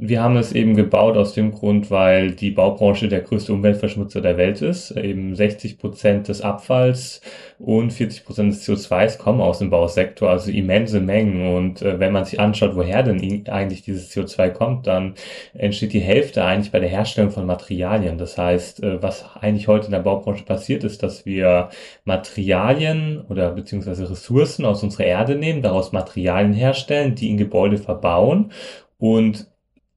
[0.00, 4.36] Wir haben es eben gebaut aus dem Grund, weil die Baubranche der größte Umweltverschmutzer der
[4.36, 4.92] Welt ist.
[4.92, 7.20] Eben 60 Prozent des Abfalls
[7.58, 11.52] und 40 Prozent des CO2s kommen aus dem Bausektor, also immense Mengen.
[11.52, 15.14] Und äh, wenn man sich anschaut, woher denn eigentlich dieses CO2 kommt, dann
[15.52, 18.18] entsteht die Hälfte eigentlich bei der Herstellung von Materialien.
[18.18, 21.70] Das heißt, äh, was eigentlich heute in der Baubranche passiert, ist, dass wir
[22.04, 28.52] Materialien oder beziehungsweise Ressourcen aus unserer Erde nehmen, daraus Materialien herstellen, die in Gebäude verbauen
[28.98, 29.48] und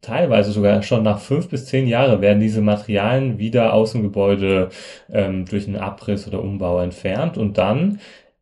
[0.01, 4.69] teilweise sogar schon nach fünf bis zehn Jahre werden diese Materialien wieder aus dem Gebäude
[5.11, 7.99] ähm, durch einen Abriss oder Umbau entfernt und dann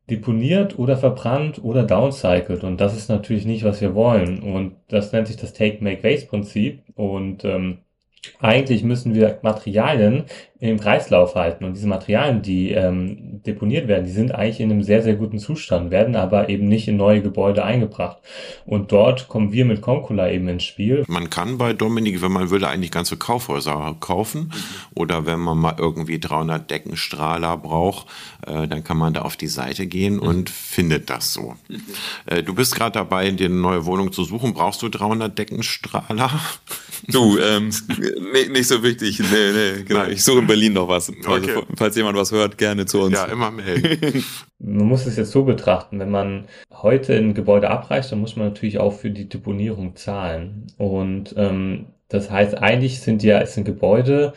[0.10, 2.64] deponiert oder verbrannt oder downcycled.
[2.64, 4.40] Und das ist natürlich nicht, was wir wollen.
[4.40, 6.82] Und das nennt sich das Take-Make-Waste-Prinzip.
[6.96, 7.80] Und ähm,
[8.40, 10.26] eigentlich müssen wir Materialien
[10.62, 11.64] im Kreislauf halten.
[11.64, 15.40] Und diese Materialien, die ähm, deponiert werden, die sind eigentlich in einem sehr, sehr guten
[15.40, 18.18] Zustand, werden aber eben nicht in neue Gebäude eingebracht.
[18.66, 21.06] Und dort kommen wir mit Concula eben ins Spiel.
[21.08, 24.52] Man kann bei Dominik, wenn man würde, eigentlich ganze Kaufhäuser kaufen.
[24.96, 28.08] Oder wenn man mal irgendwie 300 Deckenstrahler braucht,
[28.46, 30.24] äh, dann kann man da auf die Seite gehen mhm.
[30.24, 31.56] und findet das so.
[32.26, 34.54] Äh, du bist gerade dabei, dir eine neue Wohnung zu suchen.
[34.54, 36.32] Brauchst du 300 Deckenstrahler?
[37.08, 37.72] Du, ähm,
[38.34, 39.20] nee, nicht so wichtig.
[39.20, 40.06] Nee, nee, genau.
[40.08, 41.10] Ich suche Berlin noch was.
[41.10, 41.64] Also, okay.
[41.76, 43.16] falls jemand was hört, gerne zu uns.
[43.16, 44.24] Ja, immer melden.
[44.60, 48.48] man muss es jetzt so betrachten, wenn man heute ein Gebäude abreicht, dann muss man
[48.48, 50.68] natürlich auch für die Deponierung zahlen.
[50.78, 54.34] Und ähm, das heißt, eigentlich sind ja, es sind Gebäude,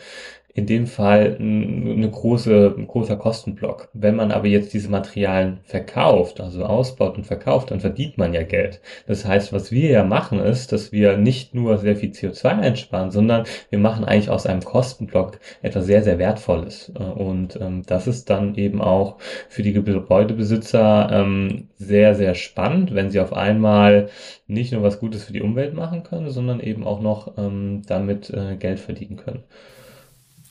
[0.55, 3.89] in dem Fall eine große, ein großer Kostenblock.
[3.93, 8.43] Wenn man aber jetzt diese Materialien verkauft, also ausbaut und verkauft, dann verdient man ja
[8.43, 8.79] Geld.
[9.07, 13.09] Das heißt, was wir ja machen ist, dass wir nicht nur sehr viel CO2 einsparen,
[13.09, 16.89] sondern wir machen eigentlich aus einem Kostenblock etwas sehr, sehr Wertvolles.
[16.89, 19.17] Und ähm, das ist dann eben auch
[19.49, 24.09] für die Gebäudebesitzer ähm, sehr, sehr spannend, wenn sie auf einmal
[24.45, 28.29] nicht nur was Gutes für die Umwelt machen können, sondern eben auch noch ähm, damit
[28.29, 29.43] äh, Geld verdienen können.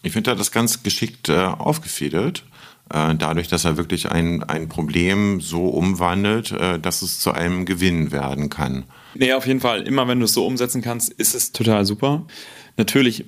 [0.03, 2.45] Ich finde, er das ganz geschickt äh, aufgefädelt.
[2.93, 7.65] Äh, dadurch, dass er wirklich ein, ein Problem so umwandelt, äh, dass es zu einem
[7.65, 8.85] Gewinn werden kann.
[9.15, 9.83] Nee, auf jeden Fall.
[9.83, 12.27] Immer wenn du es so umsetzen kannst, ist es total super.
[12.77, 13.25] Natürlich,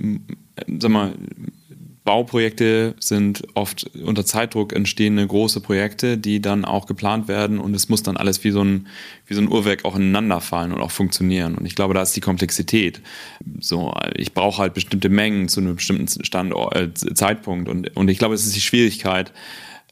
[0.66, 1.14] sag mal,
[2.04, 7.88] Bauprojekte sind oft unter Zeitdruck entstehende große Projekte, die dann auch geplant werden und es
[7.88, 8.88] muss dann alles wie so ein,
[9.26, 11.54] wie so ein Uhrwerk auch ineinander fallen und auch funktionieren.
[11.54, 13.00] Und ich glaube, da ist die Komplexität.
[13.58, 18.18] So, ich brauche halt bestimmte Mengen zu einem bestimmten Standort, äh, Zeitpunkt und, und ich
[18.18, 19.32] glaube, es ist die Schwierigkeit,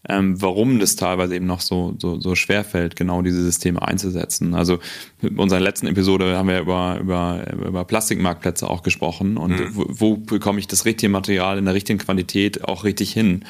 [0.08, 4.54] ähm, warum das teilweise eben noch so, so, so schwer fällt, genau diese Systeme einzusetzen.
[4.54, 4.80] Also
[5.20, 9.68] in unserer letzten Episode haben wir über, über, über Plastikmarktplätze auch gesprochen und mhm.
[9.70, 13.44] wo, wo, bekomme ich das richtige Material in der richtigen Qualität auch richtig hin.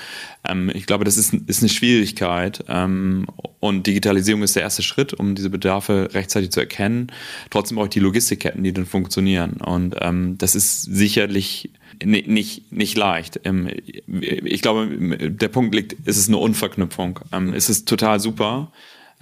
[0.46, 3.26] Ähm, ich glaube, das ist, ist eine Schwierigkeit ähm,
[3.60, 7.10] und Digitalisierung ist der erste Schritt, um diese Bedarfe rechtzeitig zu erkennen.
[7.48, 11.70] Trotzdem brauche ich die Logistikketten, die dann funktionieren und ähm, das ist sicherlich
[12.04, 13.40] nicht, nicht leicht.
[13.44, 13.68] Ähm,
[14.06, 14.88] ich glaube,
[15.30, 17.20] der Punkt liegt, es ist eine Unverknüpfung.
[17.32, 18.72] Ähm, es ist total super.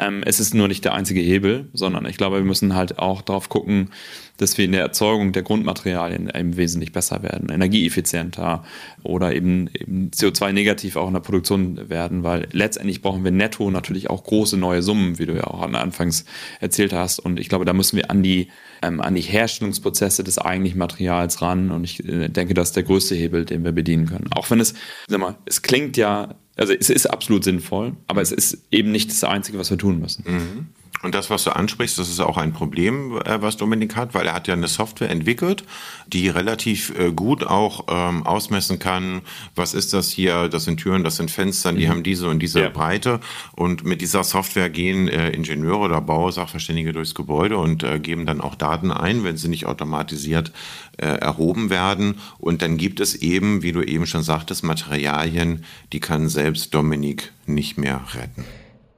[0.01, 3.21] Ähm, es ist nur nicht der einzige Hebel, sondern ich glaube, wir müssen halt auch
[3.21, 3.91] darauf gucken,
[4.39, 8.65] dass wir in der Erzeugung der Grundmaterialien eben wesentlich besser werden, energieeffizienter
[9.03, 14.09] oder eben, eben CO2-negativ auch in der Produktion werden, weil letztendlich brauchen wir netto natürlich
[14.09, 16.25] auch große neue Summen, wie du ja auch anfangs
[16.61, 17.19] erzählt hast.
[17.19, 18.49] Und ich glaube, da müssen wir an die,
[18.81, 21.71] ähm, an die Herstellungsprozesse des eigentlichen Materials ran.
[21.71, 24.31] Und ich äh, denke, das ist der größte Hebel, den wir bedienen können.
[24.35, 24.73] Auch wenn es,
[25.09, 29.11] sag mal, es klingt ja also es ist absolut sinnvoll, aber es ist eben nicht
[29.11, 30.25] das Einzige, was wir tun müssen.
[30.27, 30.69] Mhm.
[31.03, 34.27] Und das, was du ansprichst, das ist auch ein Problem, äh, was Dominik hat, weil
[34.27, 35.65] er hat ja eine Software entwickelt,
[36.07, 39.23] die relativ äh, gut auch ähm, ausmessen kann,
[39.55, 41.91] was ist das hier, das sind Türen, das sind Fenster, die mhm.
[41.91, 42.69] haben diese und diese ja.
[42.69, 43.21] Breite.
[43.53, 48.43] Und mit dieser Software gehen äh, Ingenieure oder Bausachverständige durchs Gebäude und äh, geben dann
[48.43, 50.53] auch Daten ein, wenn sie nicht automatisiert
[50.99, 52.21] äh, erhoben werden.
[52.39, 57.33] Und dann gibt es eben, wie du eben schon sagtest, Materialien, die kann selbst Dominik
[57.47, 58.45] nicht mehr retten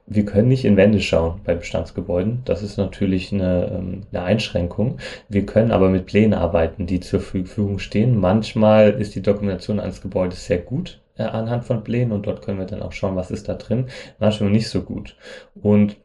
[0.05, 2.41] wir können nicht in Wände schauen bei Bestandsgebäuden.
[2.45, 4.97] Das ist natürlich eine, ähm, eine Einschränkung.
[5.29, 8.19] Wir können aber mit Plänen arbeiten, die zur Verfügung stehen.
[8.19, 12.59] Manchmal ist die Dokumentation eines Gebäudes sehr gut äh, anhand von Plänen und dort können
[12.59, 13.87] wir dann auch schauen, was ist da drin.
[14.19, 15.15] Manchmal nicht so gut.
[15.61, 15.97] Und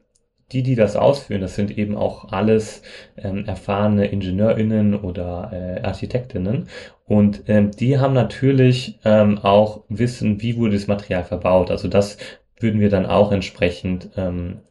[0.52, 2.82] die, die das ausführen, das sind eben auch alles
[3.18, 6.68] ähm, erfahrene IngenieurInnen oder äh, Architektinnen.
[7.04, 11.70] Und ähm, die haben natürlich ähm, auch Wissen, wie wurde das Material verbaut.
[11.70, 12.16] Also das
[12.60, 14.62] würden wir dann auch entsprechend ähm,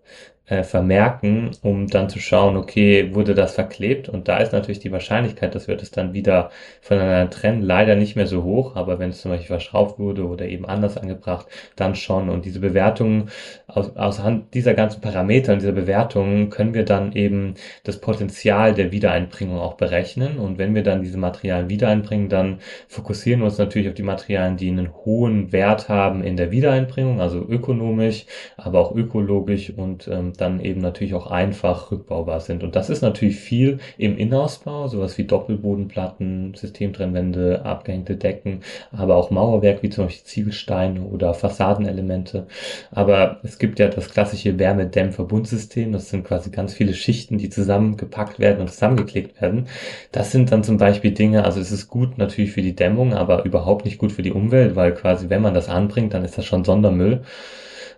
[0.48, 4.08] äh, vermerken, um dann zu schauen, okay, wurde das verklebt?
[4.08, 8.16] Und da ist natürlich die Wahrscheinlichkeit, dass wir das dann wieder voneinander trennen, leider nicht
[8.16, 8.76] mehr so hoch.
[8.76, 12.30] Aber wenn es zum Beispiel verschraubt wurde oder eben anders angebracht, dann schon.
[12.30, 13.30] Und diese Bewertungen,
[13.68, 18.74] aus, aus Hand dieser ganzen Parameter und dieser Bewertungen können wir dann eben das Potenzial
[18.74, 20.38] der Wiedereinbringung auch berechnen.
[20.38, 24.56] Und wenn wir dann diese Materialien wiedereinbringen, dann fokussieren wir uns natürlich auf die Materialien,
[24.56, 30.34] die einen hohen Wert haben in der Wiedereinbringung, also ökonomisch, aber auch ökologisch und ähm,
[30.38, 32.64] dann eben natürlich auch einfach rückbaubar sind.
[32.64, 39.32] Und das ist natürlich viel im Innenausbau, sowas wie Doppelbodenplatten, Systemtrennwände, abgehängte Decken, aber auch
[39.32, 42.48] Mauerwerk wie zum Beispiel Ziegelsteine oder Fassadenelemente.
[42.92, 45.92] Aber es gibt ja das klassische Wärmedämmverbundsystem.
[45.92, 49.68] Das sind quasi ganz viele Schichten, die zusammengepackt werden und zusammengeklickt werden.
[50.12, 53.46] Das sind dann zum Beispiel Dinge, also es ist gut natürlich für die Dämmung, aber
[53.46, 56.46] überhaupt nicht gut für die Umwelt, weil quasi wenn man das anbringt, dann ist das
[56.46, 57.24] schon Sondermüll.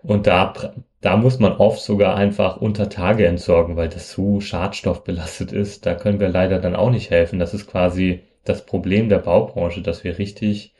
[0.03, 0.53] Und da,
[1.01, 5.85] da muss man oft sogar einfach unter Tage entsorgen, weil das so schadstoffbelastet ist.
[5.85, 7.39] Da können wir leider dann auch nicht helfen.
[7.39, 10.73] Das ist quasi das Problem der Baubranche, dass wir richtig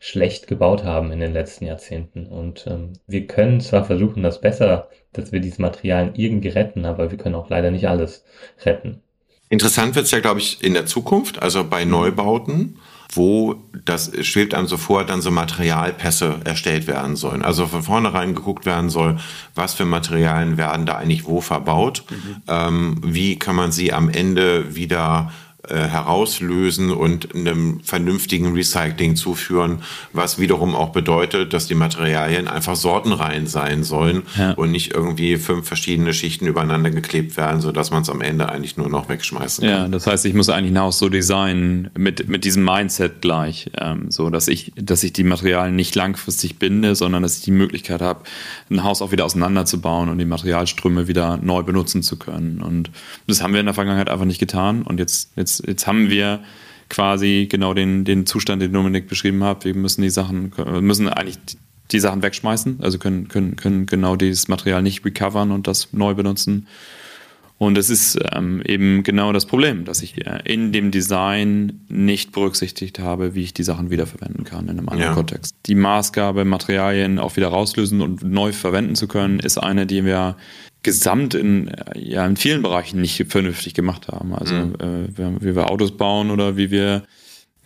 [0.00, 2.26] schlecht gebaut haben in den letzten Jahrzehnten.
[2.26, 7.12] Und ähm, wir können zwar versuchen, das besser, dass wir diese Materialien irgendwie retten, aber
[7.12, 8.24] wir können auch leider nicht alles
[8.64, 9.00] retten.
[9.48, 12.78] Interessant wird es ja, glaube ich, in der Zukunft, also bei Neubauten
[13.14, 17.42] wo das schwebt einem so vor, dann so Materialpässe erstellt werden sollen.
[17.42, 19.18] Also von vornherein geguckt werden soll,
[19.54, 22.36] was für Materialien werden da eigentlich wo verbaut, mhm.
[22.48, 25.30] ähm, wie kann man sie am Ende wieder
[25.68, 29.78] äh, herauslösen und einem vernünftigen Recycling zuführen,
[30.12, 34.54] was wiederum auch bedeutet, dass die Materialien einfach sortenrein sein sollen ja.
[34.54, 38.76] und nicht irgendwie fünf verschiedene Schichten übereinander geklebt werden, sodass man es am Ende eigentlich
[38.76, 39.82] nur noch wegschmeißen kann.
[39.82, 43.70] Ja, das heißt, ich muss eigentlich ein Haus so designen mit, mit diesem Mindset gleich,
[43.80, 47.52] ähm, so dass ich, dass ich die Materialien nicht langfristig binde, sondern dass ich die
[47.52, 48.24] Möglichkeit habe,
[48.68, 52.60] ein Haus auch wieder auseinanderzubauen und die Materialströme wieder neu benutzen zu können.
[52.60, 52.90] Und
[53.28, 56.10] das haben wir in der Vergangenheit einfach nicht getan und jetzt, jetzt jetzt, jetzt haben
[56.10, 56.40] wir
[56.88, 59.64] quasi genau den, den Zustand, den Dominik beschrieben hat.
[59.64, 61.38] Wir müssen die Sachen, müssen eigentlich
[61.90, 66.14] die Sachen wegschmeißen, also können, können, können genau dieses Material nicht recovern und das neu
[66.14, 66.66] benutzen.
[67.58, 72.98] Und es ist ähm, eben genau das Problem, dass ich in dem Design nicht berücksichtigt
[72.98, 75.14] habe, wie ich die Sachen wiederverwenden kann in einem anderen ja.
[75.14, 75.54] Kontext.
[75.66, 80.36] Die Maßgabe, Materialien auch wieder rauslösen und neu verwenden zu können, ist eine, die wir
[80.82, 84.34] gesamt in, ja, in vielen Bereichen nicht vernünftig gemacht haben.
[84.34, 84.74] Also mhm.
[84.80, 87.04] äh, wie wir Autos bauen oder wie wir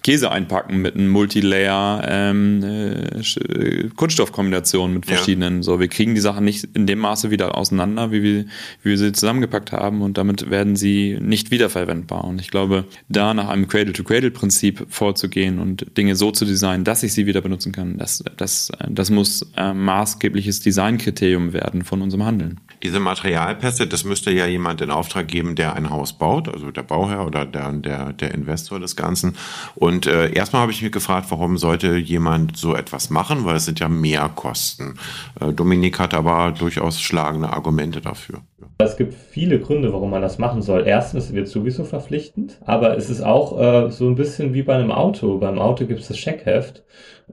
[0.02, 5.56] Käse einpacken mit einem Multilayer ähm, äh, Kunststoffkombination mit verschiedenen.
[5.56, 5.62] Ja.
[5.64, 8.44] So, wir kriegen die Sachen nicht in dem Maße wieder auseinander, wie wir,
[8.82, 12.24] wie wir sie zusammengepackt haben und damit werden sie nicht wiederverwendbar.
[12.24, 17.12] Und ich glaube, da nach einem Cradle-to-Cradle-Prinzip vorzugehen und Dinge so zu designen, dass ich
[17.12, 22.60] sie wieder benutzen kann, das, das, das muss äh, maßgebliches Designkriterium werden von unserem Handeln.
[22.82, 26.82] Diese Materialpässe, das müsste ja jemand in Auftrag geben, der ein Haus baut, also der
[26.82, 29.34] Bauherr oder der, der, der Investor des Ganzen.
[29.74, 33.64] Und äh, erstmal habe ich mich gefragt, warum sollte jemand so etwas machen, weil es
[33.64, 34.98] sind ja Mehrkosten.
[35.40, 38.40] Äh, Dominik hat aber durchaus schlagende Argumente dafür.
[38.78, 40.86] Es gibt viele Gründe, warum man das machen soll.
[40.86, 44.92] Erstens wird sowieso verpflichtend, aber es ist auch äh, so ein bisschen wie bei einem
[44.92, 45.38] Auto.
[45.38, 46.82] Beim Auto gibt es das Checkheft.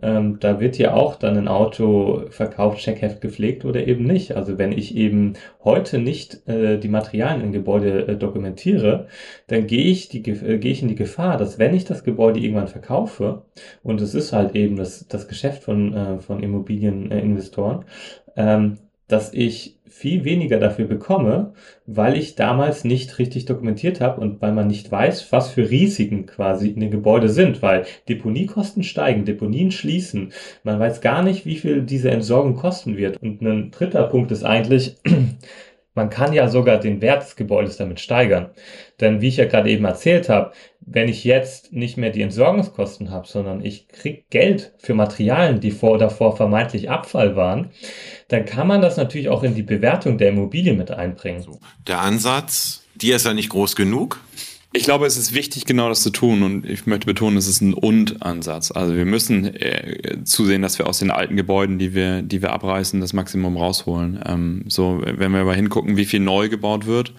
[0.02, 4.36] Ähm, da wird ja auch dann ein Auto verkauft, Checkheft gepflegt oder eben nicht.
[4.36, 9.08] Also wenn ich eben heute nicht äh, die Materialien im Gebäude äh, dokumentiere,
[9.48, 12.68] dann gehe ich, äh, gehe ich in die Gefahr, dass wenn ich das Gebäude irgendwann
[12.68, 13.44] verkaufe,
[13.84, 17.86] und es ist halt eben das, das Geschäft von, äh, von Immobilieninvestoren,
[18.36, 21.54] ähm, dass ich viel weniger dafür bekomme,
[21.86, 26.26] weil ich damals nicht richtig dokumentiert habe und weil man nicht weiß, was für Risiken
[26.26, 30.32] quasi in den Gebäude sind, weil Deponiekosten steigen, Deponien schließen.
[30.64, 33.22] Man weiß gar nicht, wie viel diese Entsorgung kosten wird.
[33.22, 34.96] Und ein dritter Punkt ist eigentlich,
[35.96, 38.50] man kann ja sogar den Wert des Gebäudes damit steigern.
[39.00, 43.12] Denn wie ich ja gerade eben erzählt habe, wenn ich jetzt nicht mehr die Entsorgungskosten
[43.12, 47.72] habe, sondern ich krieg Geld für Materialien, die vor davor vermeintlich Abfall waren,
[48.28, 51.46] dann kann man das natürlich auch in die Bewertung der Immobilie mit einbringen.
[51.88, 54.20] Der Ansatz, die ist ja nicht groß genug.
[54.76, 56.42] Ich glaube, es ist wichtig, genau das zu tun.
[56.42, 58.72] Und ich möchte betonen, es ist ein Und-Ansatz.
[58.72, 62.54] Also wir müssen äh, zusehen, dass wir aus den alten Gebäuden, die wir, die wir
[62.54, 64.20] abreißen, das Maximum rausholen.
[64.26, 67.14] Ähm, so, wenn wir aber hingucken, wie viel neu gebaut wird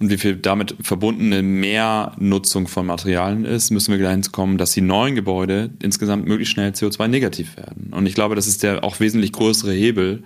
[0.00, 4.82] und wie viel damit verbundene Mehrnutzung von Materialien ist, müssen wir dahin kommen, dass die
[4.82, 7.90] neuen Gebäude insgesamt möglichst schnell CO2-negativ werden.
[7.92, 10.24] Und ich glaube, das ist der auch wesentlich größere Hebel,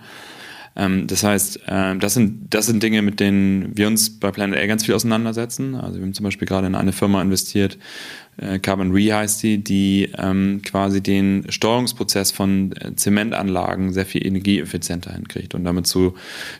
[0.77, 4.59] ähm, das heißt, äh, das, sind, das sind Dinge, mit denen wir uns bei Planet
[4.59, 5.75] A ganz viel auseinandersetzen.
[5.75, 7.79] Also wir haben zum Beispiel gerade in eine Firma investiert,
[8.37, 14.25] äh, Carbon Re heißt die, die ähm, quasi den Steuerungsprozess von äh, Zementanlagen sehr viel
[14.25, 16.13] energieeffizienter hinkriegt und damit zu,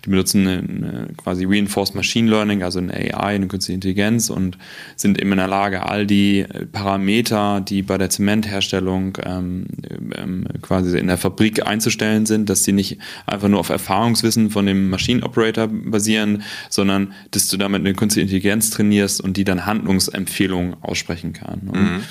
[0.04, 4.58] die benutzen eine, quasi Reinforced Machine Learning, also eine AI, eine künstliche Intelligenz und
[4.96, 9.68] sind eben in der Lage, all die äh, Parameter, die bei der Zementherstellung ähm,
[10.16, 12.98] ähm, quasi in der Fabrik einzustellen sind, dass die nicht
[13.28, 18.24] einfach nur auf Erfahrungswissen von dem Machine Operator basieren, sondern dass du damit eine künstliche
[18.24, 21.67] Intelligenz trainierst und die dann Handlungsempfehlungen aussprechen kann.
[21.70, 22.04] Und mhm.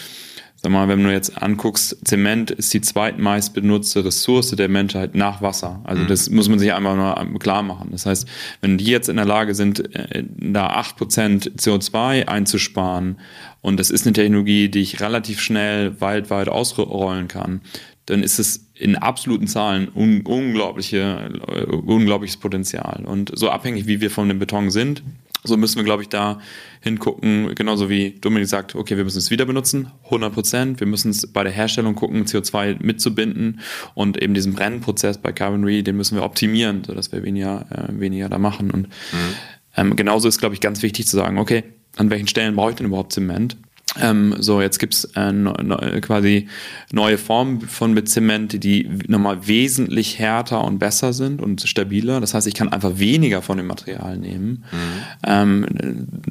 [0.67, 5.43] Sag mal, wenn du jetzt anguckst, Zement ist die zweitmeist benutzte Ressource der Menschheit nach
[5.43, 5.81] Wasser.
[5.85, 6.09] Also mhm.
[6.09, 7.91] das muss man sich einfach nur klar machen.
[7.93, 8.27] Das heißt,
[8.63, 13.21] wenn die jetzt in der Lage sind, äh, da acht Prozent CO2 einzusparen
[13.61, 17.61] und das ist eine Technologie, die ich relativ schnell weltweit ausrollen kann,
[18.07, 23.05] dann ist es in absoluten Zahlen un unglaubliche, äh, unglaubliches Potenzial.
[23.05, 25.03] Und so abhängig, wie wir von dem Beton sind,
[25.45, 26.41] so müssen wir, glaube ich, da
[26.81, 30.81] hingucken, genauso wie Dominik sagt, okay, wir müssen es wieder benutzen, 100 Prozent.
[30.81, 33.61] Wir müssen es bei der Herstellung gucken, CO2 mitzubinden
[33.95, 38.01] und eben diesen Brennprozess bei Carbon Re, den müssen wir optimieren, sodass wir weniger, äh,
[38.01, 38.71] weniger da machen.
[38.71, 39.35] Und mhm.
[39.77, 41.65] ähm, genauso ist, glaube ich, ganz wichtig zu sagen, okay,
[41.97, 43.57] an welchen Stellen brauche ich denn überhaupt Zement?
[44.01, 45.55] Ähm, so, jetzt gibt's äh, ne,
[46.03, 46.49] quasi
[46.93, 52.21] neue Formen von mit Zement, die nochmal wesentlich härter und besser sind und stabiler.
[52.21, 54.65] Das heißt, ich kann einfach weniger von dem Material nehmen.
[54.71, 55.03] Mhm.
[55.25, 55.67] Ähm,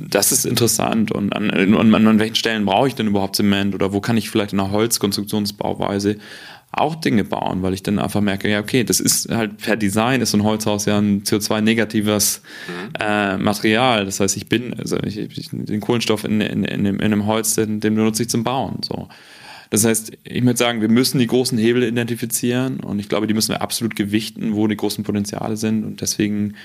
[0.10, 1.12] das ist interessant.
[1.12, 4.30] Und an, und an welchen Stellen brauche ich denn überhaupt Zement oder wo kann ich
[4.30, 6.18] vielleicht in einer Holzkonstruktionsbauweise
[6.78, 10.22] auch Dinge bauen, weil ich dann einfach merke, ja, okay, das ist halt per Design
[10.22, 12.94] ist so ein Holzhaus ja ein CO2-negatives mhm.
[13.00, 14.06] äh, Material.
[14.06, 17.56] Das heißt, ich bin, also ich, ich, den Kohlenstoff in, in, in, in einem Holz,
[17.56, 18.82] den, den benutze ich zum Bauen.
[18.84, 19.08] So.
[19.70, 23.34] Das heißt, ich würde sagen, wir müssen die großen Hebel identifizieren und ich glaube, die
[23.34, 26.56] müssen wir absolut gewichten, wo die großen Potenziale sind und deswegen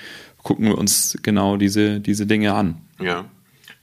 [0.43, 2.77] gucken wir uns genau diese, diese Dinge an.
[2.99, 3.25] Ja.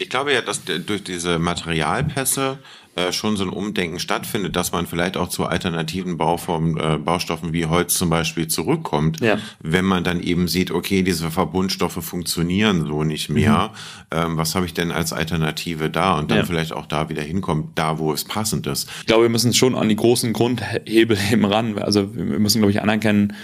[0.00, 2.58] Ich glaube ja, dass durch diese Materialpässe
[2.98, 7.52] äh, schon so ein Umdenken stattfindet, dass man vielleicht auch zu alternativen Bauformen, äh, Baustoffen
[7.52, 9.38] wie Holz zum Beispiel zurückkommt, ja.
[9.60, 13.70] wenn man dann eben sieht, okay, diese Verbundstoffe funktionieren so nicht mehr.
[14.12, 14.18] Mhm.
[14.18, 16.18] Ähm, was habe ich denn als Alternative da?
[16.18, 16.44] Und dann ja.
[16.44, 18.88] vielleicht auch da wieder hinkommt, da wo es passend ist.
[19.00, 21.78] Ich glaube, wir müssen schon an die großen Grundhebel eben ran.
[21.78, 23.34] Also wir müssen, glaube ich, anerkennen,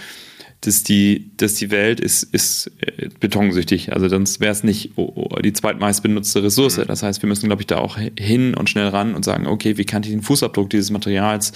[0.65, 3.93] dass die, dass die Welt ist, ist äh, betonsüchtig.
[3.93, 4.91] Also sonst wäre es nicht
[5.43, 6.77] die zweitmeist benutzte Ressource.
[6.77, 6.87] Mhm.
[6.87, 9.77] Das heißt, wir müssen, glaube ich, da auch hin und schnell ran und sagen, okay,
[9.77, 11.53] wie kann ich den Fußabdruck dieses Materials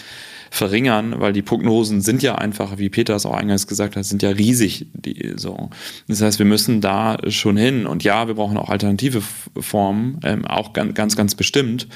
[0.52, 4.24] verringern, weil die Prognosen sind ja einfach, wie Peter es auch eingangs gesagt hat, sind
[4.24, 4.88] ja riesig.
[4.94, 5.70] Die, so.
[6.08, 7.86] Das heißt, wir müssen da schon hin.
[7.86, 9.22] Und ja, wir brauchen auch alternative
[9.60, 11.88] Formen, ähm, auch ganz, ganz, ganz bestimmt.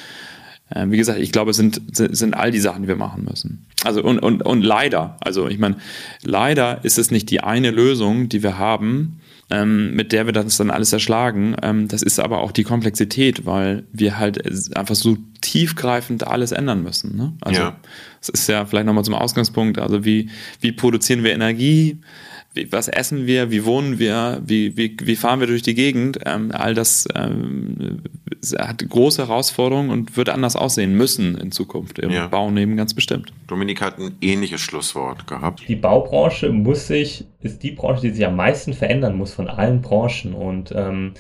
[0.74, 3.66] Ähm, wie gesagt, ich glaube, es sind, sind all die Sachen, die wir machen müssen.
[3.84, 5.78] Also und, und, und leider, also ich meine,
[6.24, 10.58] leider ist es nicht die eine Lösung, die wir haben, ähm, mit der wir das
[10.58, 11.56] dann alles erschlagen.
[11.62, 14.42] Ähm, das ist aber auch die Komplexität, weil wir halt
[14.76, 17.16] einfach so tiefgreifend alles ändern müssen.
[17.18, 17.34] Ne?
[17.42, 17.76] Also ja.
[18.22, 20.30] es ist ja vielleicht nochmal zum Ausgangspunkt, also wie,
[20.62, 22.00] wie produzieren wir Energie?
[22.54, 26.20] Wie, was essen wir, wie wohnen wir, wie, wie, wie fahren wir durch die Gegend,
[26.26, 28.02] ähm, all das ähm,
[28.58, 32.28] hat große Herausforderungen und wird anders aussehen müssen in Zukunft im ja.
[32.28, 33.34] Bau nehmen ganz bestimmt.
[33.48, 35.64] Dominik hat ein ähnliches Schlusswort gehabt.
[35.68, 39.82] Die Baubranche muss sich, ist die Branche, die sich am meisten verändern muss von allen
[39.82, 41.14] Branchen und ähm,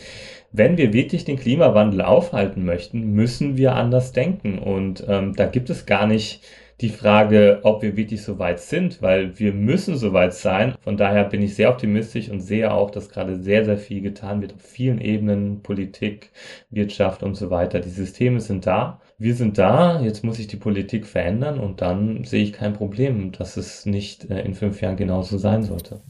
[0.56, 5.72] wenn wir wirklich den Klimawandel aufhalten möchten, müssen wir anders denken und ähm, da gibt
[5.72, 6.42] es gar nicht
[6.84, 10.76] die Frage, ob wir wirklich so weit sind, weil wir müssen so weit sein.
[10.84, 14.42] Von daher bin ich sehr optimistisch und sehe auch, dass gerade sehr, sehr viel getan
[14.42, 16.32] wird auf vielen Ebenen, Politik,
[16.70, 17.80] Wirtschaft und so weiter.
[17.80, 19.00] Die Systeme sind da.
[19.18, 23.32] Wir sind da, jetzt muss sich die Politik verändern und dann sehe ich kein Problem,
[23.32, 26.02] dass es nicht äh, in fünf Jahren genauso sein sollte.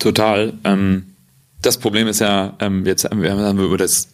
[0.00, 0.52] Total.
[0.64, 1.14] Ähm,
[1.60, 4.12] das Problem ist ja, ähm, jetzt haben wir über das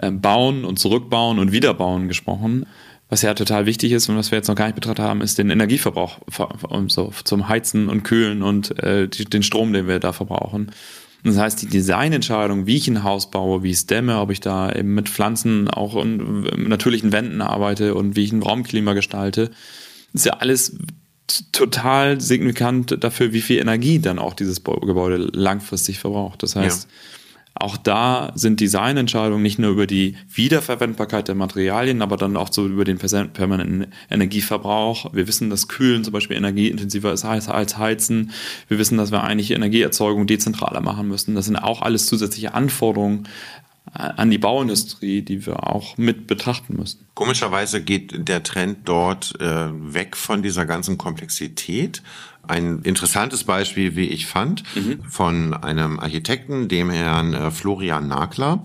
[0.00, 2.66] ähm, Bauen und Zurückbauen und Wiederbauen gesprochen.
[3.10, 5.38] Was ja total wichtig ist und was wir jetzt noch gar nicht betrachtet haben, ist
[5.38, 6.18] den Energieverbrauch
[6.88, 10.72] so zum Heizen und Kühlen und äh, den Strom, den wir da verbrauchen.
[11.24, 14.40] Das heißt, die Designentscheidung, wie ich ein Haus baue, wie ich es dämme, ob ich
[14.40, 19.50] da eben mit Pflanzen auch in natürlichen Wänden arbeite und wie ich ein Raumklima gestalte,
[20.12, 20.76] ist ja alles
[21.52, 26.42] total signifikant dafür, wie viel Energie dann auch dieses Gebäude langfristig verbraucht.
[26.42, 27.17] Das heißt, ja
[27.54, 32.66] auch da sind Designentscheidungen nicht nur über die Wiederverwendbarkeit der Materialien, aber dann auch so
[32.66, 35.12] über den permanenten Energieverbrauch.
[35.12, 38.30] Wir wissen, dass Kühlen zum Beispiel energieintensiver ist als Heizen.
[38.68, 41.34] Wir wissen, dass wir eigentlich Energieerzeugung dezentraler machen müssen.
[41.34, 43.28] Das sind auch alles zusätzliche Anforderungen
[43.92, 47.06] an die Bauindustrie, die wir auch mit betrachten müssen.
[47.14, 52.02] Komischerweise geht der Trend dort äh, weg von dieser ganzen Komplexität
[52.48, 55.02] ein interessantes Beispiel, wie ich fand, mhm.
[55.08, 58.62] von einem Architekten, dem Herrn äh, Florian Nagler.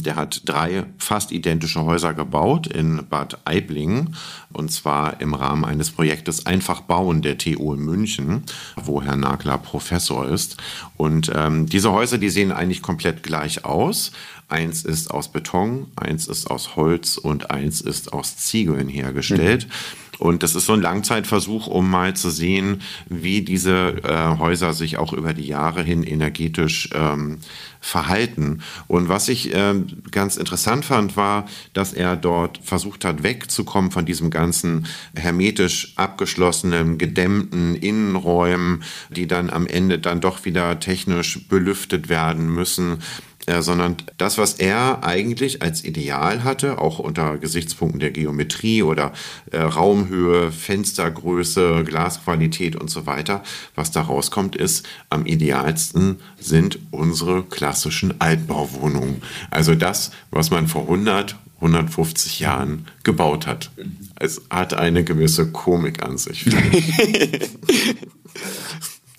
[0.00, 4.16] Der hat drei fast identische Häuser gebaut in Bad Aiblingen
[4.52, 8.42] und zwar im Rahmen eines Projektes Einfach bauen der TU in München,
[8.76, 10.56] wo Herr Nagler Professor ist.
[10.96, 14.12] Und ähm, diese Häuser, die sehen eigentlich komplett gleich aus.
[14.48, 19.66] Eins ist aus Beton, eins ist aus Holz und eins ist aus Ziegeln hergestellt.
[19.66, 19.72] Mhm.
[20.18, 24.96] Und das ist so ein Langzeitversuch, um mal zu sehen, wie diese äh, Häuser sich
[24.96, 27.38] auch über die Jahre hin energetisch ähm,
[27.80, 28.62] verhalten.
[28.86, 29.74] Und was ich äh,
[30.10, 36.98] ganz interessant fand, war, dass er dort versucht hat, wegzukommen von diesem ganzen hermetisch abgeschlossenen,
[36.98, 42.98] gedämmten Innenräumen, die dann am Ende dann doch wieder technisch belüftet werden müssen
[43.46, 49.12] äh, sondern das, was er eigentlich als Ideal hatte, auch unter Gesichtspunkten der Geometrie oder
[49.52, 53.42] äh, Raumhöhe, Fenstergröße, Glasqualität und so weiter,
[53.74, 59.22] was da rauskommt, ist, am idealsten sind unsere klassischen Altbauwohnungen.
[59.50, 63.70] Also das, was man vor 100, 150 Jahren gebaut hat.
[64.16, 66.44] Es hat eine gewisse Komik an sich.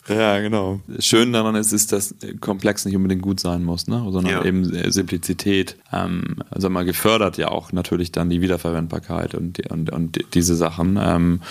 [0.08, 0.80] Ja, genau.
[1.00, 4.06] Schön daran ist, ist, dass komplex nicht unbedingt gut sein muss, ne?
[4.10, 4.46] sondern ja.
[4.46, 5.76] eben Simplizität.
[5.92, 10.98] Ähm, also mal gefördert ja auch natürlich dann die Wiederverwendbarkeit und, und, und diese Sachen.
[11.02, 11.42] Ähm,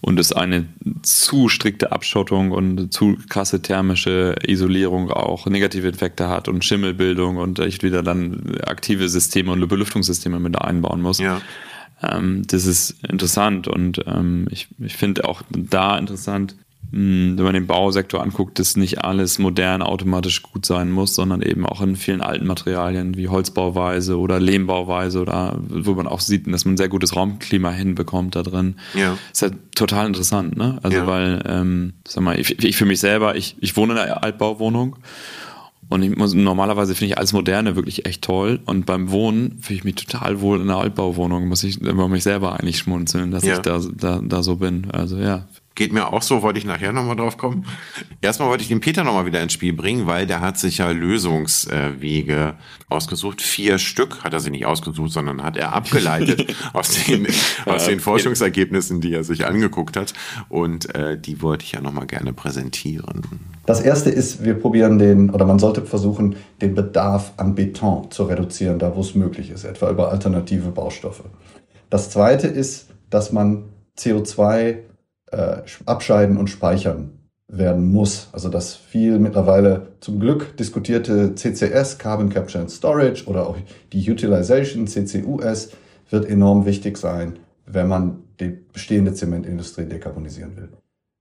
[0.00, 0.66] und es eine
[1.02, 7.58] zu strikte Abschottung und zu krasse thermische Isolierung auch negative Effekte hat und Schimmelbildung und
[7.58, 11.18] echt wieder dann aktive Systeme und Belüftungssysteme mit einbauen muss.
[11.18, 11.40] Ja.
[12.00, 16.54] Ähm, das ist interessant und ähm, ich, ich finde auch da interessant,
[16.90, 21.66] wenn man den Bausektor anguckt, dass nicht alles modern automatisch gut sein muss, sondern eben
[21.66, 26.64] auch in vielen alten Materialien wie Holzbauweise oder Lehmbauweise oder wo man auch sieht, dass
[26.64, 28.76] man ein sehr gutes Raumklima hinbekommt da drin.
[28.94, 29.18] Ja.
[29.30, 30.78] Ist halt total interessant, ne?
[30.82, 31.06] Also ja.
[31.06, 34.96] weil, ähm, sag mal, ich, ich für mich selber, ich, ich wohne in einer Altbauwohnung
[35.90, 38.60] und ich muss, normalerweise finde ich alles Moderne wirklich echt toll.
[38.66, 41.48] Und beim Wohnen fühle ich mich total wohl in einer Altbauwohnung.
[41.48, 43.54] Muss ich über mich selber eigentlich schmunzeln, dass ja.
[43.54, 44.90] ich da, da, da so bin.
[44.90, 45.48] Also ja,
[45.78, 47.64] Geht mir auch so, wollte ich nachher nochmal drauf kommen.
[48.20, 50.90] Erstmal wollte ich den Peter nochmal wieder ins Spiel bringen, weil der hat sich ja
[50.90, 52.54] Lösungswege
[52.88, 53.40] ausgesucht.
[53.40, 57.28] Vier Stück hat er sich nicht ausgesucht, sondern hat er abgeleitet aus den,
[57.64, 60.14] aus den Forschungsergebnissen, die er sich angeguckt hat.
[60.48, 63.22] Und äh, die wollte ich ja nochmal gerne präsentieren.
[63.64, 68.24] Das erste ist, wir probieren den, oder man sollte versuchen, den Bedarf an Beton zu
[68.24, 71.22] reduzieren, da wo es möglich ist, etwa über alternative Baustoffe.
[71.88, 73.66] Das zweite ist, dass man
[73.96, 74.87] CO2
[75.32, 77.18] äh, abscheiden und speichern
[77.48, 78.28] werden muss.
[78.32, 83.56] Also das viel mittlerweile zum Glück diskutierte CCS, Carbon Capture and Storage oder auch
[83.92, 85.70] die Utilization, CCUS,
[86.10, 90.68] wird enorm wichtig sein, wenn man die bestehende Zementindustrie dekarbonisieren will.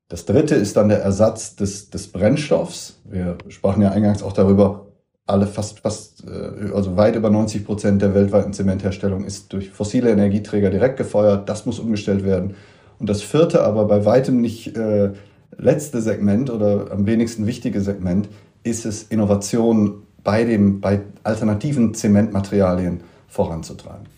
[0.10, 3.00] Das dritte ist dann der Ersatz des, des Brennstoffs.
[3.04, 4.88] Wir sprachen ja eingangs auch darüber,
[5.26, 10.10] alle fast, fast, äh, also weit über 90 Prozent der weltweiten Zementherstellung ist durch fossile
[10.10, 11.50] Energieträger direkt gefeuert.
[11.50, 12.56] Das muss umgestellt werden.
[13.00, 15.12] Und das vierte, aber bei weitem nicht äh,
[15.58, 18.28] letzte Segment oder am wenigsten wichtige Segment
[18.64, 24.17] ist es, Innovation bei, dem, bei alternativen Zementmaterialien voranzutreiben.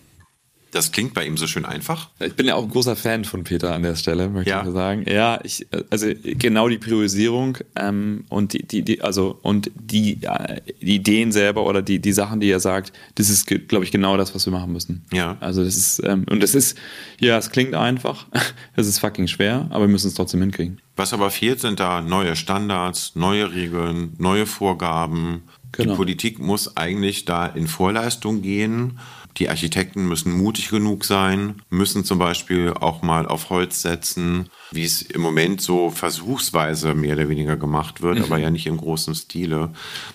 [0.72, 2.10] Das klingt bei ihm so schön einfach.
[2.20, 4.64] Ich bin ja auch ein großer Fan von Peter an der Stelle, möchte ja.
[4.66, 5.06] ich sagen.
[5.08, 10.62] Ja, ich, also genau die Priorisierung ähm, und die, die, die, also und die, äh,
[10.82, 14.16] die Ideen selber oder die, die Sachen, die er sagt, das ist, glaube ich, genau
[14.18, 15.06] das, was wir machen müssen.
[15.12, 15.38] Ja.
[15.40, 16.78] Also das ist, ähm, und das ist,
[17.20, 18.28] ja, es klingt einfach,
[18.76, 20.80] es ist fucking schwer, aber wir müssen es trotzdem hinkriegen.
[20.96, 25.44] Was aber fehlt, sind da neue Standards, neue Regeln, neue Vorgaben.
[25.72, 25.92] Genau.
[25.92, 29.00] Die Politik muss eigentlich da in Vorleistung gehen
[29.40, 34.84] die Architekten müssen mutig genug sein, müssen zum Beispiel auch mal auf Holz setzen, wie
[34.84, 38.26] es im Moment so versuchsweise mehr oder weniger gemacht wird, mhm.
[38.26, 39.70] aber ja nicht im großen Stile.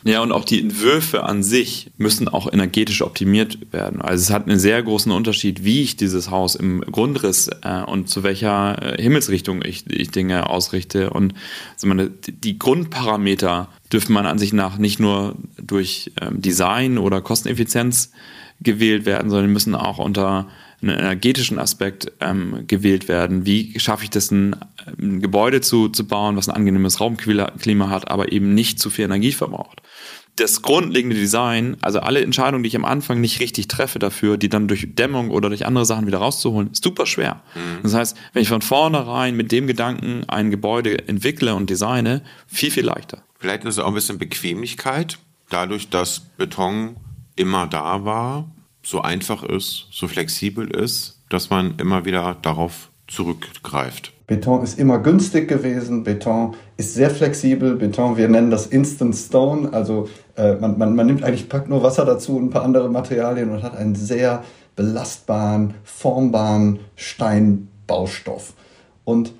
[0.04, 4.02] Ja, und auch die Entwürfe an sich müssen auch energetisch optimiert werden.
[4.02, 8.10] Also es hat einen sehr großen Unterschied, wie ich dieses Haus im Grundriss äh, und
[8.10, 11.10] zu welcher äh, Himmelsrichtung ich, ich Dinge ausrichte.
[11.10, 11.34] Und
[11.74, 17.22] also meine, die Grundparameter dürfte man an sich nach nicht nur durch ähm, Design oder
[17.22, 18.10] Kosteneffizienz
[18.64, 20.48] gewählt werden, sondern die müssen auch unter
[20.82, 23.46] einem energetischen Aspekt ähm, gewählt werden.
[23.46, 24.56] Wie schaffe ich das, ein,
[24.98, 29.04] ein, Gebäude zu, zu bauen, was ein angenehmes Raumklima hat, aber eben nicht zu viel
[29.04, 29.82] Energie verbraucht?
[30.36, 34.48] Das grundlegende Design, also alle Entscheidungen, die ich am Anfang nicht richtig treffe dafür, die
[34.48, 37.42] dann durch Dämmung oder durch andere Sachen wieder rauszuholen, ist super schwer.
[37.54, 37.82] Mhm.
[37.84, 42.72] Das heißt, wenn ich von vornherein mit dem Gedanken ein Gebäude entwickle und designe, viel,
[42.72, 43.22] viel leichter.
[43.38, 45.18] Vielleicht ist es auch ein bisschen Bequemlichkeit,
[45.50, 46.96] dadurch, dass Beton
[47.36, 48.50] immer da war,
[48.84, 54.12] so einfach ist, so flexibel ist, dass man immer wieder darauf zurückgreift.
[54.26, 59.72] Beton ist immer günstig gewesen, Beton ist sehr flexibel, Beton, wir nennen das Instant Stone,
[59.72, 62.88] also äh, man, man, man nimmt eigentlich, packt nur Wasser dazu und ein paar andere
[62.88, 64.42] Materialien und hat einen sehr
[64.76, 68.54] belastbaren, formbaren Steinbaustoff.
[69.04, 69.32] Und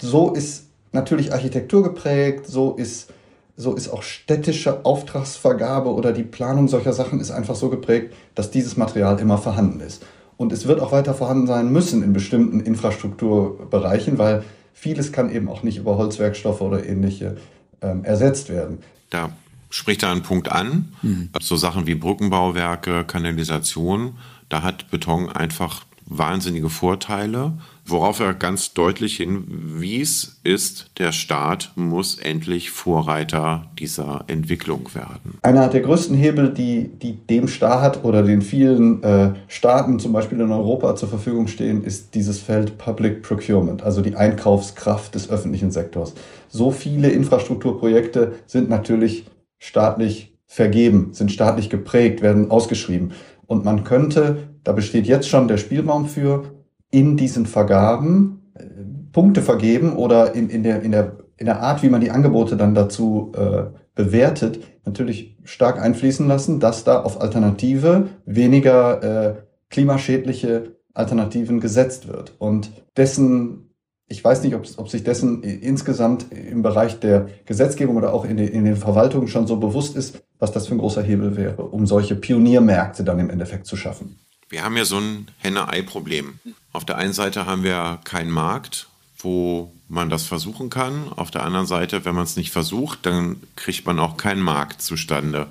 [0.00, 3.10] so ist natürlich Architektur geprägt, so ist,
[3.56, 8.50] so ist auch städtische Auftragsvergabe oder die Planung solcher Sachen ist einfach so geprägt, dass
[8.50, 10.04] dieses Material immer vorhanden ist.
[10.36, 14.44] Und es wird auch weiter vorhanden sein müssen in bestimmten Infrastrukturbereichen, weil
[14.74, 17.38] vieles kann eben auch nicht über Holzwerkstoffe oder ähnliche
[17.80, 18.78] ähm, ersetzt werden.
[19.08, 19.30] Da
[19.70, 21.30] spricht er einen Punkt an, mhm.
[21.40, 24.18] so Sachen wie Brückenbauwerke, Kanalisation,
[24.50, 27.54] da hat Beton einfach wahnsinnige Vorteile.
[27.88, 35.38] Worauf er ganz deutlich hinwies, ist, der Staat muss endlich Vorreiter dieser Entwicklung werden.
[35.42, 40.40] Einer der größten Hebel, die, die dem Staat oder den vielen äh, Staaten, zum Beispiel
[40.40, 45.70] in Europa, zur Verfügung stehen, ist dieses Feld Public Procurement, also die Einkaufskraft des öffentlichen
[45.70, 46.14] Sektors.
[46.48, 49.26] So viele Infrastrukturprojekte sind natürlich
[49.58, 53.12] staatlich vergeben, sind staatlich geprägt, werden ausgeschrieben.
[53.46, 56.55] Und man könnte, da besteht jetzt schon der Spielraum für,
[56.96, 58.64] in diesen Vergaben äh,
[59.12, 62.56] Punkte vergeben oder in, in, der, in, der, in der Art, wie man die Angebote
[62.56, 69.34] dann dazu äh, bewertet, natürlich stark einfließen lassen, dass da auf Alternative weniger äh,
[69.68, 72.34] klimaschädliche Alternativen gesetzt wird.
[72.38, 73.74] Und dessen,
[74.08, 78.38] ich weiß nicht, ob, ob sich dessen insgesamt im Bereich der Gesetzgebung oder auch in,
[78.38, 81.62] den, in den Verwaltungen schon so bewusst ist, was das für ein großer Hebel wäre,
[81.62, 84.18] um solche Pioniermärkte dann im Endeffekt zu schaffen.
[84.48, 86.38] Wir haben ja so ein Henne-Ei-Problem.
[86.72, 88.86] Auf der einen Seite haben wir keinen Markt,
[89.18, 91.12] wo man das versuchen kann.
[91.12, 94.82] Auf der anderen Seite, wenn man es nicht versucht, dann kriegt man auch keinen Markt
[94.82, 95.48] zustande,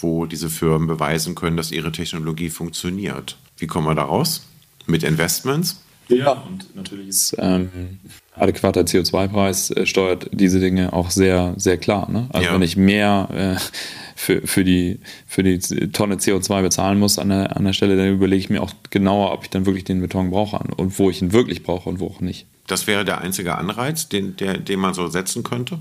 [0.00, 3.36] wo diese Firmen beweisen können, dass ihre Technologie funktioniert.
[3.58, 4.46] Wie kommen wir da raus?
[4.86, 5.80] Mit Investments?
[6.08, 8.00] Ja, und natürlich ist ähm,
[8.34, 12.10] adäquater CO2-Preis äh, steuert diese Dinge auch sehr, sehr klar.
[12.10, 12.26] Ne?
[12.30, 12.54] Also ja.
[12.54, 13.28] wenn ich mehr
[13.58, 13.60] äh,
[14.16, 18.12] für, für, die, für die Tonne CO2 bezahlen muss an der, an der Stelle, dann
[18.12, 21.20] überlege ich mir auch genauer, ob ich dann wirklich den Beton brauche und wo ich
[21.20, 22.46] ihn wirklich brauche und wo auch nicht.
[22.66, 25.78] Das wäre der einzige Anreiz, den, der, den man so setzen könnte?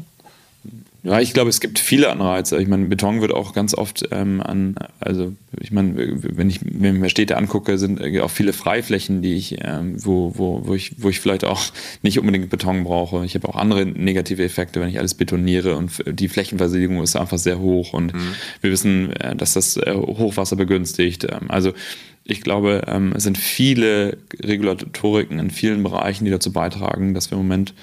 [1.03, 2.61] Ja, ich glaube, es gibt viele Anreize.
[2.61, 7.09] Ich meine, Beton wird auch ganz oft ähm, an, also ich meine, wenn ich mir
[7.09, 11.19] Städte angucke, sind auch viele Freiflächen, die ich, ähm, wo, wo, wo ich, wo ich
[11.19, 11.59] vielleicht auch
[12.03, 13.25] nicht unbedingt Beton brauche.
[13.25, 17.39] Ich habe auch andere negative Effekte, wenn ich alles betoniere und die Flächenversiegelung ist einfach
[17.39, 18.35] sehr hoch und mhm.
[18.61, 21.23] wir wissen, äh, dass das äh, Hochwasser begünstigt.
[21.23, 21.73] Ähm, also
[22.23, 27.39] ich glaube, ähm, es sind viele Regulatoriken in vielen Bereichen, die dazu beitragen, dass wir
[27.39, 27.73] im Moment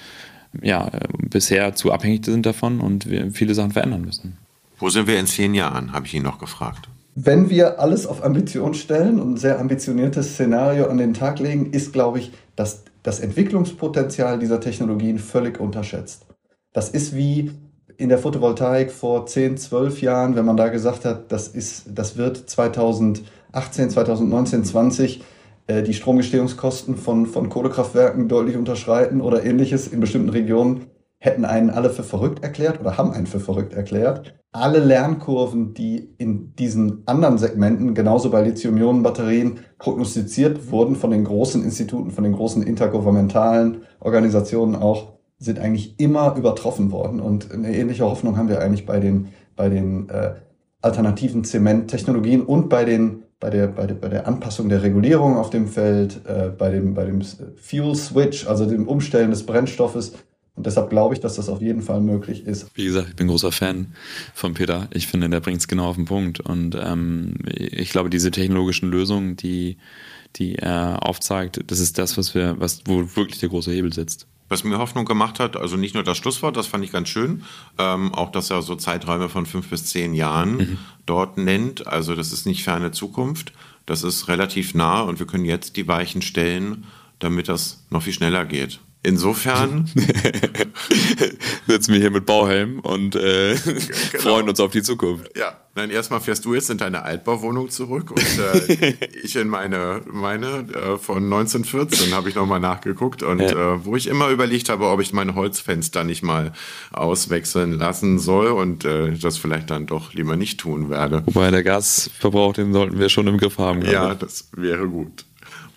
[0.63, 4.39] ja, bisher zu abhängig sind davon und wir viele Sachen verändern müssen.
[4.79, 6.89] Wo sind wir in zehn Jahren, habe ich ihn noch gefragt.
[7.15, 11.73] Wenn wir alles auf Ambition stellen und ein sehr ambitioniertes Szenario an den Tag legen,
[11.73, 16.27] ist, glaube ich, dass das Entwicklungspotenzial dieser Technologien völlig unterschätzt.
[16.73, 17.51] Das ist wie
[17.97, 22.17] in der Photovoltaik vor 10, 12 Jahren, wenn man da gesagt hat, das, ist, das
[22.17, 25.23] wird 2018, 2019, 20 äh,
[25.69, 30.87] die Stromgestehungskosten von, von Kohlekraftwerken deutlich unterschreiten oder ähnliches in bestimmten Regionen,
[31.19, 34.35] hätten einen alle für verrückt erklärt oder haben einen für verrückt erklärt.
[34.53, 41.63] Alle Lernkurven, die in diesen anderen Segmenten, genauso bei Lithium-Ionen-Batterien, prognostiziert wurden von den großen
[41.63, 47.21] Instituten, von den großen intergouvernementalen Organisationen auch, sind eigentlich immer übertroffen worden.
[47.21, 50.35] Und eine ähnliche Hoffnung haben wir eigentlich bei den, bei den äh,
[50.81, 55.51] alternativen Zementtechnologien und bei den bei der, bei der, bei der Anpassung der Regulierung auf
[55.51, 57.23] dem Feld, äh, bei, dem, bei dem
[57.57, 60.15] Fuel Switch, also dem Umstellen des Brennstoffes.
[60.57, 62.67] Und deshalb glaube ich, dass das auf jeden Fall möglich ist.
[62.75, 63.95] Wie gesagt, ich bin großer Fan
[64.35, 64.89] von Peter.
[64.93, 66.41] Ich finde, der bringt es genau auf den Punkt.
[66.41, 69.77] Und ähm, ich glaube, diese technologischen Lösungen, die,
[70.35, 74.27] die er aufzeigt, das ist das, was wir, was, wo wirklich der große Hebel sitzt
[74.49, 77.43] was mir Hoffnung gemacht hat, also nicht nur das Schlusswort, das fand ich ganz schön,
[77.79, 80.79] ähm, auch dass er so Zeiträume von fünf bis zehn Jahren mhm.
[81.07, 81.87] dort nennt.
[81.87, 83.53] Also das ist nicht ferne Zukunft,
[83.87, 86.85] das ist relativ nah und wir können jetzt die Weichen stellen,
[87.19, 88.81] damit das noch viel schneller geht.
[89.03, 89.91] Insofern
[91.67, 94.23] sitzen wir hier mit Bauhelm und äh, genau.
[94.23, 95.37] freuen uns auf die Zukunft.
[95.37, 100.03] Ja, nein, erstmal fährst du jetzt in deine Altbauwohnung zurück und äh, ich in meine,
[100.07, 103.75] meine äh, von 1914 habe ich nochmal nachgeguckt und ja.
[103.75, 106.53] äh, wo ich immer überlegt habe, ob ich meine Holzfenster nicht mal
[106.93, 111.23] auswechseln lassen soll und äh, das vielleicht dann doch lieber nicht tun werde.
[111.27, 113.83] Wobei der Gasverbrauch, den sollten wir schon im Griff haben.
[113.83, 115.25] Ja, das wäre gut.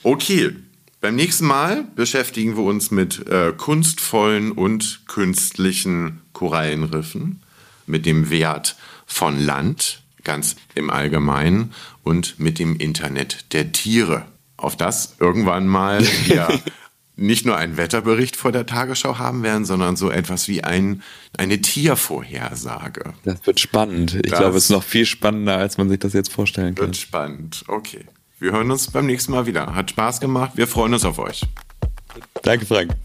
[0.04, 0.56] Okay,
[1.02, 7.42] beim nächsten Mal beschäftigen wir uns mit äh, kunstvollen und künstlichen Korallenriffen,
[7.88, 8.76] mit dem Wert
[9.08, 11.74] von Land ganz im Allgemeinen
[12.04, 14.28] und mit dem Internet der Tiere.
[14.58, 16.48] Auf das irgendwann mal wir
[17.16, 21.02] nicht nur einen Wetterbericht vor der Tagesschau haben werden, sondern so etwas wie ein,
[21.36, 23.14] eine Tiervorhersage.
[23.26, 24.14] Das wird spannend.
[24.24, 26.86] Ich das glaube, es ist noch viel spannender, als man sich das jetzt vorstellen kann.
[26.86, 28.06] Wird spannend, okay.
[28.42, 29.76] Wir hören uns beim nächsten Mal wieder.
[29.76, 30.54] Hat Spaß gemacht.
[30.56, 31.44] Wir freuen uns auf euch.
[32.42, 32.96] Danke, Frank.